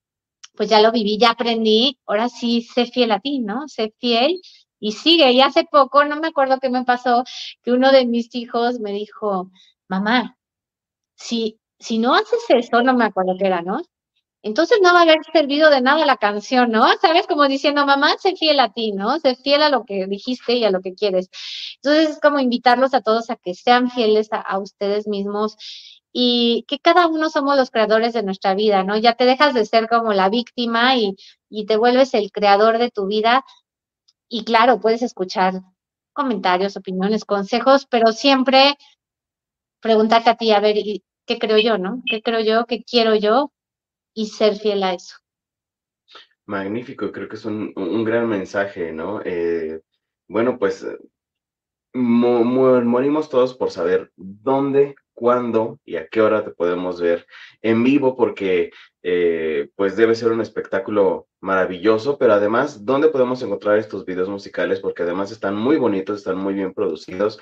pues 0.55 0.71
ya 0.71 0.81
lo 0.81 0.93
viví, 0.93 1.19
ya 1.19 1.31
aprendí, 1.31 1.99
ahora 2.07 2.29
sí 2.29 2.63
sé 2.63 2.87
fiel 2.87 3.11
a 3.11 3.19
ti, 3.19 3.41
¿no? 3.41 3.67
Sé 3.67 3.93
fiel 3.99 4.41
y 4.79 4.93
sigue. 4.93 5.33
Y 5.33 5.41
hace 5.41 5.65
poco, 5.65 6.05
no 6.05 6.21
me 6.21 6.29
acuerdo 6.29 6.61
qué 6.61 6.71
me 6.71 6.85
pasó, 6.85 7.25
que 7.65 7.73
uno 7.73 7.91
de 7.91 8.07
mis 8.07 8.33
hijos 8.37 8.79
me 8.79 8.93
dijo, 8.93 9.51
mamá, 9.89 10.39
si, 11.17 11.59
si 11.81 11.99
no 11.99 12.15
haces 12.15 12.45
eso, 12.49 12.81
no 12.85 12.95
me 12.95 13.07
acuerdo 13.07 13.35
qué 13.41 13.47
era, 13.49 13.63
¿no? 13.63 13.83
Entonces 14.43 14.79
no 14.83 14.93
va 14.93 15.01
a 15.01 15.03
haber 15.03 15.19
servido 15.33 15.71
de 15.71 15.81
nada 15.81 16.05
la 16.05 16.17
canción, 16.17 16.71
¿no? 16.73 16.87
¿Sabes? 17.01 17.27
Como 17.29 17.47
diciendo, 17.47 17.87
mamá, 17.87 18.17
sé 18.19 18.35
fiel 18.37 18.59
a 18.61 18.73
ti, 18.73 18.93
¿no? 18.93 19.19
Sé 19.21 19.37
fiel 19.37 19.63
a 19.63 19.69
lo 19.71 19.85
que 19.85 20.07
dijiste 20.07 20.55
y 20.55 20.65
a 20.65 20.71
lo 20.71 20.81
que 20.81 20.95
quieres. 20.95 21.31
Entonces 21.77 22.11
es 22.11 22.21
como 22.21 22.41
invitarlos 22.41 22.95
a 22.95 23.03
todos 23.03 23.31
a 23.31 23.37
que 23.37 23.55
sean 23.55 23.91
fieles 23.91 24.29
a, 24.33 24.59
ustedes 24.59 25.07
mismos 25.07 25.57
y 26.13 26.65
que 26.69 26.79
cada 26.81 27.07
uno 27.07 27.31
somos 27.31 27.57
los 27.57 27.71
creadores 27.71 28.13
de 28.15 28.23
nuestra 28.25 28.55
vida, 28.55 28.85
¿no? 28.85 28.97
Ya 28.99 29.15
te 29.15 29.25
dejas 29.27 29.55
de 29.55 29.65
ser 29.67 29.89
como 29.89 30.13
la 30.13 30.29
víctima 30.29 30.97
y, 30.97 31.17
y 31.49 31.67
te 31.67 31.77
vuelves 31.77 32.15
el 32.15 32.33
creador 32.33 32.79
de 32.79 32.91
tu 32.91 33.07
vida. 33.07 33.45
Y 34.29 34.45
claro, 34.45 34.81
puedes 34.81 35.03
escuchar 35.03 35.63
comentarios, 36.13 36.77
opiniones, 36.77 37.25
consejos, 37.25 37.87
pero 37.89 38.13
siempre 38.13 38.77
preguntarte 39.81 40.31
a 40.31 40.37
ti, 40.37 40.53
a 40.53 40.61
ver, 40.61 40.77
qué 41.27 41.39
creo 41.39 41.59
yo, 41.59 41.79
¿no? 41.79 42.03
¿Qué 42.07 42.23
creo 42.23 42.41
yo? 42.41 42.67
¿Qué 42.67 42.83
quiero 42.85 43.15
yo? 43.15 43.53
Y 44.15 44.27
ser 44.27 44.57
fiel 44.57 44.83
a 44.83 44.95
eso. 44.95 45.17
Magnífico, 46.45 47.13
creo 47.13 47.29
que 47.29 47.37
es 47.37 47.45
un, 47.45 48.05
gran 48.05 48.29
mensaje, 48.29 48.93
¿no? 48.93 49.21
Eh, 49.25 49.81
bueno, 50.29 50.59
pues 50.59 50.85
morimos 51.95 53.29
todos 53.29 53.55
por 53.55 53.71
saber 53.71 54.11
dónde, 54.17 54.95
cuándo 55.15 55.79
y 55.85 55.97
a 55.97 56.09
qué 56.09 56.21
hora 56.21 56.45
te 56.45 56.51
podemos 56.51 57.01
ver 57.01 57.27
en 57.61 57.85
vivo, 57.85 58.17
porque 58.17 58.71
eh, 59.03 59.69
pues 59.77 59.97
debe 59.97 60.15
ser 60.15 60.33
un 60.33 60.41
espectáculo 60.41 61.29
maravilloso, 61.41 62.19
pero 62.19 62.33
además, 62.33 62.85
¿dónde 62.85 63.09
podemos 63.09 63.43
encontrar 63.43 63.79
estos 63.79 64.05
videos 64.05 64.29
musicales? 64.29 64.81
Porque 64.81 65.03
además 65.03 65.31
están 65.31 65.57
muy 65.57 65.77
bonitos, 65.77 66.19
están 66.19 66.39
muy 66.39 66.55
bien 66.55 66.73
producidos 66.73 67.41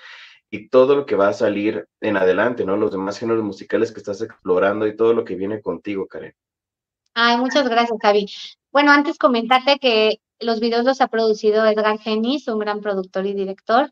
y 0.50 0.68
todo 0.68 0.96
lo 0.96 1.06
que 1.06 1.16
va 1.16 1.28
a 1.28 1.33
salir 1.33 1.87
en 2.00 2.16
adelante, 2.16 2.64
¿no? 2.64 2.76
Los 2.76 2.90
demás 2.90 3.18
géneros 3.18 3.44
musicales 3.44 3.92
que 3.92 4.00
estás 4.00 4.20
explorando 4.20 4.87
y 4.87 4.96
todo 4.96 5.14
lo 5.14 5.24
que 5.24 5.37
viene 5.37 5.62
contigo, 5.62 6.06
Karen. 6.09 6.35
Ay, 7.14 7.37
muchas 7.38 7.68
gracias, 7.68 7.99
Javi. 8.01 8.27
Bueno, 8.73 8.92
antes 8.92 9.18
comentarte 9.18 9.79
que 9.79 10.20
los 10.38 10.61
videos 10.61 10.85
los 10.85 11.01
ha 11.01 11.09
producido 11.09 11.64
Edgar 11.66 11.99
Genis, 11.99 12.49
un 12.49 12.59
gran 12.59 12.81
productor 12.81 13.27
y 13.27 13.35
director. 13.35 13.90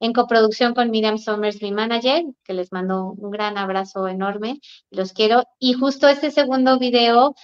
en 0.00 0.12
coproducción 0.12 0.74
con 0.74 0.90
Miriam 0.90 1.18
Somers, 1.18 1.62
mi 1.62 1.72
manager, 1.72 2.24
que 2.44 2.52
les 2.52 2.72
mando 2.72 3.14
un 3.16 3.30
gran 3.30 3.56
abrazo 3.58 4.08
enorme, 4.08 4.60
los 4.90 5.12
quiero. 5.12 5.44
Y 5.58 5.72
justo 5.74 6.08
este 6.08 6.30
segundo 6.30 6.78
video 6.78 7.34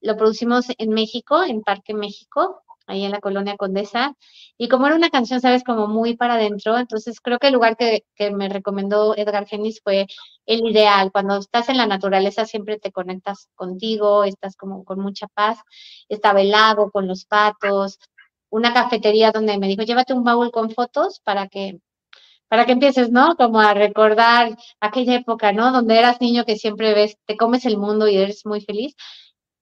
lo 0.00 0.16
producimos 0.16 0.66
en 0.78 0.90
México, 0.90 1.42
en 1.44 1.62
Parque 1.62 1.94
México, 1.94 2.62
ahí 2.90 3.04
en 3.04 3.12
la 3.12 3.20
colonia 3.20 3.56
Condesa. 3.56 4.14
Y 4.58 4.68
como 4.68 4.86
era 4.86 4.96
una 4.96 5.10
canción, 5.10 5.40
sabes, 5.40 5.64
como 5.64 5.86
muy 5.88 6.16
para 6.16 6.34
adentro, 6.34 6.78
entonces 6.78 7.20
creo 7.20 7.38
que 7.38 7.48
el 7.48 7.54
lugar 7.54 7.76
que, 7.76 8.04
que, 8.14 8.30
me 8.30 8.48
recomendó 8.48 9.16
Edgar 9.16 9.46
Genis 9.46 9.80
fue 9.82 10.06
el 10.46 10.60
ideal. 10.68 11.10
Cuando 11.12 11.38
estás 11.38 11.68
en 11.68 11.78
la 11.78 11.86
naturaleza 11.86 12.44
siempre 12.46 12.78
te 12.78 12.92
conectas 12.92 13.48
contigo, 13.54 14.24
estás 14.24 14.56
como 14.56 14.84
con 14.84 15.00
mucha 15.00 15.26
paz. 15.28 15.58
Estaba 16.08 16.40
el 16.40 16.50
lago 16.50 16.90
con 16.90 17.06
los 17.08 17.24
patos, 17.26 17.98
una 18.50 18.74
cafetería 18.74 19.32
donde 19.32 19.58
me 19.58 19.68
dijo, 19.68 19.82
llévate 19.82 20.12
un 20.12 20.24
baúl 20.24 20.50
con 20.50 20.70
fotos 20.70 21.20
para 21.24 21.48
que 21.48 21.80
para 22.50 22.66
que 22.66 22.72
empieces, 22.72 23.10
¿no? 23.12 23.36
Como 23.36 23.60
a 23.60 23.74
recordar 23.74 24.56
aquella 24.80 25.14
época, 25.16 25.52
¿no? 25.52 25.70
Donde 25.72 25.96
eras 25.98 26.20
niño 26.20 26.44
que 26.44 26.56
siempre 26.56 26.94
ves, 26.94 27.16
te 27.26 27.36
comes 27.36 27.64
el 27.64 27.78
mundo 27.78 28.08
y 28.08 28.16
eres 28.16 28.44
muy 28.44 28.60
feliz. 28.60 28.96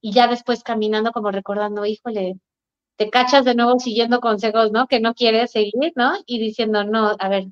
Y 0.00 0.12
ya 0.12 0.26
después 0.26 0.62
caminando 0.62 1.12
como 1.12 1.30
recordando, 1.30 1.84
híjole, 1.84 2.36
te 2.98 3.10
cachas 3.10 3.44
de 3.44 3.54
nuevo 3.54 3.78
siguiendo 3.78 4.20
consejos, 4.20 4.72
¿no? 4.72 4.88
Que 4.88 5.00
no 5.00 5.14
quieres 5.14 5.52
seguir, 5.52 5.92
¿no? 5.94 6.14
Y 6.26 6.38
diciendo, 6.40 6.84
no, 6.84 7.14
a 7.18 7.28
ver, 7.28 7.46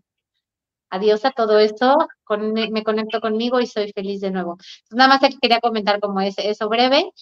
adiós 0.90 1.24
a 1.24 1.30
todo 1.30 1.58
esto, 1.58 1.96
me 2.28 2.82
conecto 2.82 3.20
conmigo 3.20 3.60
y 3.60 3.66
soy 3.66 3.92
feliz 3.92 4.20
de 4.20 4.32
nuevo. 4.32 4.58
Nada 4.90 5.08
más 5.08 5.20
te 5.20 5.36
quería 5.40 5.60
comentar 5.60 6.00
como 6.00 6.20
es 6.20 6.34
eso 6.38 6.68
breve, 6.68 7.12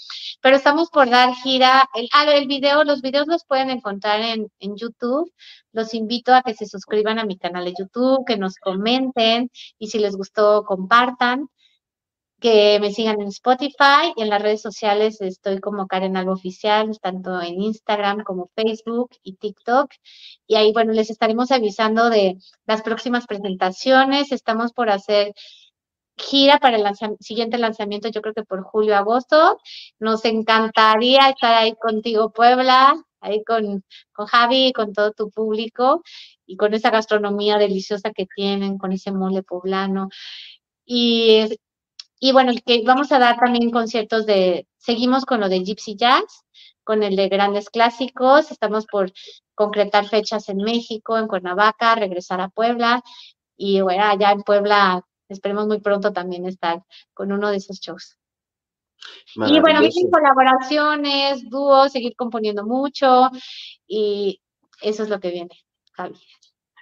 pero 0.40 0.56
estamos 0.56 0.88
por 0.90 1.10
dar 1.10 1.34
gira, 1.34 1.88
el, 1.94 2.08
ah, 2.14 2.24
el 2.32 2.46
video, 2.46 2.84
los 2.84 3.02
videos 3.02 3.26
los 3.26 3.44
pueden 3.44 3.70
encontrar 3.70 4.20
en, 4.20 4.50
en 4.58 4.76
YouTube, 4.76 5.30
los 5.72 5.92
invito 5.92 6.34
a 6.34 6.42
que 6.42 6.54
se 6.54 6.66
suscriban 6.66 7.18
a 7.18 7.24
mi 7.26 7.36
canal 7.36 7.66
de 7.66 7.74
YouTube, 7.78 8.24
que 8.26 8.38
nos 8.38 8.56
comenten 8.56 9.50
y 9.78 9.88
si 9.88 9.98
les 9.98 10.16
gustó, 10.16 10.64
compartan 10.64 11.48
que 12.44 12.78
me 12.78 12.92
sigan 12.92 13.22
en 13.22 13.28
Spotify 13.28 14.12
y 14.14 14.20
en 14.20 14.28
las 14.28 14.42
redes 14.42 14.60
sociales 14.60 15.18
estoy 15.22 15.60
como 15.60 15.86
Karen 15.86 16.18
Algo 16.18 16.32
Oficial, 16.32 16.90
tanto 17.00 17.40
en 17.40 17.58
Instagram 17.58 18.22
como 18.22 18.50
Facebook 18.54 19.12
y 19.22 19.36
TikTok. 19.36 19.90
Y 20.46 20.56
ahí, 20.56 20.70
bueno, 20.74 20.92
les 20.92 21.08
estaremos 21.08 21.50
avisando 21.52 22.10
de 22.10 22.36
las 22.66 22.82
próximas 22.82 23.26
presentaciones. 23.26 24.30
Estamos 24.30 24.74
por 24.74 24.90
hacer 24.90 25.32
gira 26.18 26.58
para 26.58 26.76
el 26.76 26.84
siguiente 27.18 27.56
lanzamiento, 27.56 28.10
yo 28.10 28.20
creo 28.20 28.34
que 28.34 28.44
por 28.44 28.62
julio, 28.62 28.94
agosto. 28.94 29.58
Nos 29.98 30.26
encantaría 30.26 31.30
estar 31.30 31.54
ahí 31.54 31.74
contigo, 31.76 32.30
Puebla, 32.30 32.94
ahí 33.20 33.42
con, 33.42 33.82
con 34.12 34.26
Javi, 34.26 34.74
con 34.74 34.92
todo 34.92 35.12
tu 35.12 35.30
público 35.30 36.02
y 36.44 36.58
con 36.58 36.74
esa 36.74 36.90
gastronomía 36.90 37.56
deliciosa 37.56 38.10
que 38.12 38.26
tienen, 38.26 38.76
con 38.76 38.92
ese 38.92 39.12
mole 39.12 39.42
poblano. 39.42 40.10
Y 40.84 41.48
y 42.24 42.32
bueno, 42.32 42.52
que 42.64 42.82
vamos 42.86 43.12
a 43.12 43.18
dar 43.18 43.36
también 43.36 43.70
conciertos 43.70 44.24
de, 44.24 44.66
seguimos 44.78 45.26
con 45.26 45.40
lo 45.40 45.50
de 45.50 45.62
Gypsy 45.62 45.94
Jazz, 45.94 46.46
con 46.82 47.02
el 47.02 47.16
de 47.16 47.28
grandes 47.28 47.68
clásicos, 47.68 48.50
estamos 48.50 48.86
por 48.86 49.12
concretar 49.54 50.08
fechas 50.08 50.48
en 50.48 50.56
México, 50.56 51.18
en 51.18 51.28
Cuernavaca, 51.28 51.94
regresar 51.96 52.40
a 52.40 52.48
Puebla 52.48 53.02
y 53.58 53.82
bueno, 53.82 54.04
allá 54.04 54.30
en 54.30 54.42
Puebla 54.42 55.04
esperemos 55.28 55.66
muy 55.66 55.82
pronto 55.82 56.14
también 56.14 56.46
estar 56.46 56.82
con 57.12 57.30
uno 57.30 57.50
de 57.50 57.58
esos 57.58 57.78
shows. 57.78 58.16
Y 59.46 59.60
bueno, 59.60 59.80
colaboraciones, 60.10 61.46
dúos, 61.50 61.92
seguir 61.92 62.16
componiendo 62.16 62.64
mucho 62.64 63.28
y 63.86 64.40
eso 64.80 65.02
es 65.02 65.10
lo 65.10 65.20
que 65.20 65.30
viene, 65.30 65.60
Javi. 65.92 66.18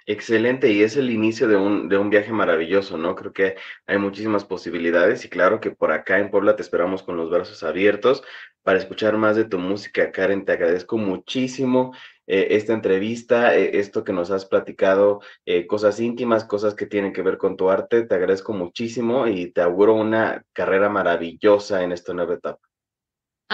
Excelente, 0.05 0.69
y 0.69 0.83
es 0.83 0.97
el 0.97 1.09
inicio 1.09 1.47
de 1.47 1.55
un, 1.55 1.87
de 1.87 1.97
un 1.97 2.09
viaje 2.09 2.33
maravilloso, 2.33 2.97
¿no? 2.97 3.15
Creo 3.15 3.31
que 3.31 3.55
hay 3.87 3.97
muchísimas 3.97 4.43
posibilidades 4.43 5.23
y 5.23 5.29
claro 5.29 5.61
que 5.61 5.71
por 5.71 5.93
acá 5.93 6.19
en 6.19 6.29
Puebla 6.29 6.57
te 6.57 6.61
esperamos 6.61 7.03
con 7.03 7.15
los 7.15 7.29
brazos 7.29 7.63
abiertos 7.63 8.21
para 8.63 8.79
escuchar 8.79 9.17
más 9.17 9.37
de 9.37 9.45
tu 9.45 9.59
música, 9.59 10.11
Karen. 10.11 10.43
Te 10.43 10.53
agradezco 10.53 10.97
muchísimo 10.97 11.93
eh, 12.27 12.47
esta 12.51 12.73
entrevista, 12.73 13.55
eh, 13.55 13.79
esto 13.79 14.03
que 14.03 14.11
nos 14.11 14.29
has 14.31 14.45
platicado, 14.45 15.21
eh, 15.45 15.67
cosas 15.67 15.99
íntimas, 16.01 16.43
cosas 16.43 16.75
que 16.75 16.85
tienen 16.85 17.13
que 17.13 17.21
ver 17.21 17.37
con 17.37 17.55
tu 17.55 17.69
arte. 17.69 18.03
Te 18.03 18.15
agradezco 18.15 18.51
muchísimo 18.53 19.27
y 19.27 19.51
te 19.51 19.61
auguro 19.61 19.93
una 19.93 20.43
carrera 20.51 20.89
maravillosa 20.89 21.81
en 21.83 21.93
esta 21.93 22.13
nueva 22.13 22.33
etapa. 22.35 22.72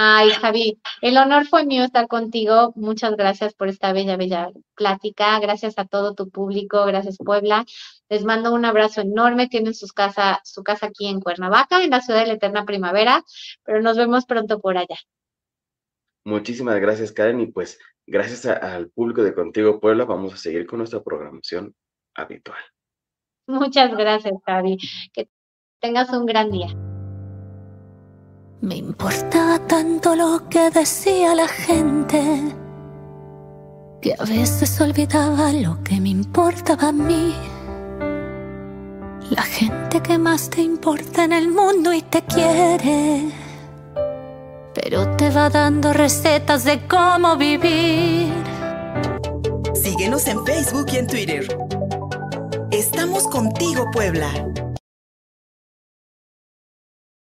Ay, 0.01 0.29
Javi, 0.29 0.79
el 1.01 1.17
honor 1.17 1.45
fue 1.45 1.65
mío 1.65 1.83
estar 1.83 2.07
contigo. 2.07 2.71
Muchas 2.77 3.17
gracias 3.17 3.53
por 3.53 3.67
esta 3.67 3.91
bella, 3.91 4.15
bella 4.15 4.49
plática. 4.73 5.37
Gracias 5.41 5.77
a 5.77 5.83
todo 5.83 6.15
tu 6.15 6.29
público. 6.29 6.85
Gracias, 6.85 7.17
Puebla. 7.17 7.65
Les 8.07 8.23
mando 8.23 8.53
un 8.53 8.63
abrazo 8.63 9.01
enorme. 9.01 9.49
Tienen 9.49 9.73
sus 9.73 9.91
casa, 9.91 10.39
su 10.45 10.63
casa 10.63 10.85
aquí 10.85 11.07
en 11.07 11.19
Cuernavaca, 11.19 11.83
en 11.83 11.89
la 11.89 11.99
ciudad 11.99 12.21
de 12.21 12.27
la 12.27 12.33
eterna 12.35 12.63
primavera, 12.63 13.25
pero 13.65 13.81
nos 13.81 13.97
vemos 13.97 14.25
pronto 14.25 14.61
por 14.61 14.77
allá. 14.77 14.95
Muchísimas 16.23 16.79
gracias, 16.79 17.11
Karen. 17.11 17.41
Y 17.41 17.47
pues, 17.47 17.77
gracias 18.07 18.45
al 18.45 18.89
público 18.91 19.21
de 19.21 19.33
Contigo 19.33 19.81
Puebla, 19.81 20.05
vamos 20.05 20.33
a 20.33 20.37
seguir 20.37 20.65
con 20.65 20.79
nuestra 20.79 21.03
programación 21.03 21.75
habitual. 22.15 22.61
Muchas 23.47 23.91
gracias, 23.97 24.33
Javi. 24.45 24.77
Que 25.11 25.27
tengas 25.81 26.09
un 26.11 26.25
gran 26.25 26.51
día. 26.51 26.73
Me 28.61 28.75
importaba 28.75 29.57
tanto 29.57 30.15
lo 30.15 30.49
que 30.49 30.69
decía 30.69 31.33
la 31.33 31.47
gente 31.47 32.53
que 34.01 34.13
a 34.17 34.25
veces 34.25 34.81
olvidaba 34.81 35.53
lo 35.53 35.81
que 35.81 36.01
me 36.01 36.09
importaba 36.09 36.89
a 36.89 36.91
mí. 36.91 37.33
La 39.29 39.43
gente 39.43 40.01
que 40.01 40.17
más 40.17 40.49
te 40.49 40.61
importa 40.61 41.23
en 41.23 41.31
el 41.31 41.49
mundo 41.49 41.93
y 41.93 42.01
te 42.01 42.21
quiere, 42.23 43.29
pero 44.73 45.15
te 45.15 45.29
va 45.29 45.49
dando 45.49 45.93
recetas 45.93 46.65
de 46.65 46.85
cómo 46.85 47.37
vivir. 47.37 48.33
Síguenos 49.73 50.27
en 50.27 50.45
Facebook 50.45 50.87
y 50.91 50.97
en 50.97 51.07
Twitter. 51.07 51.57
Estamos 52.71 53.25
contigo, 53.27 53.85
Puebla. 53.93 54.29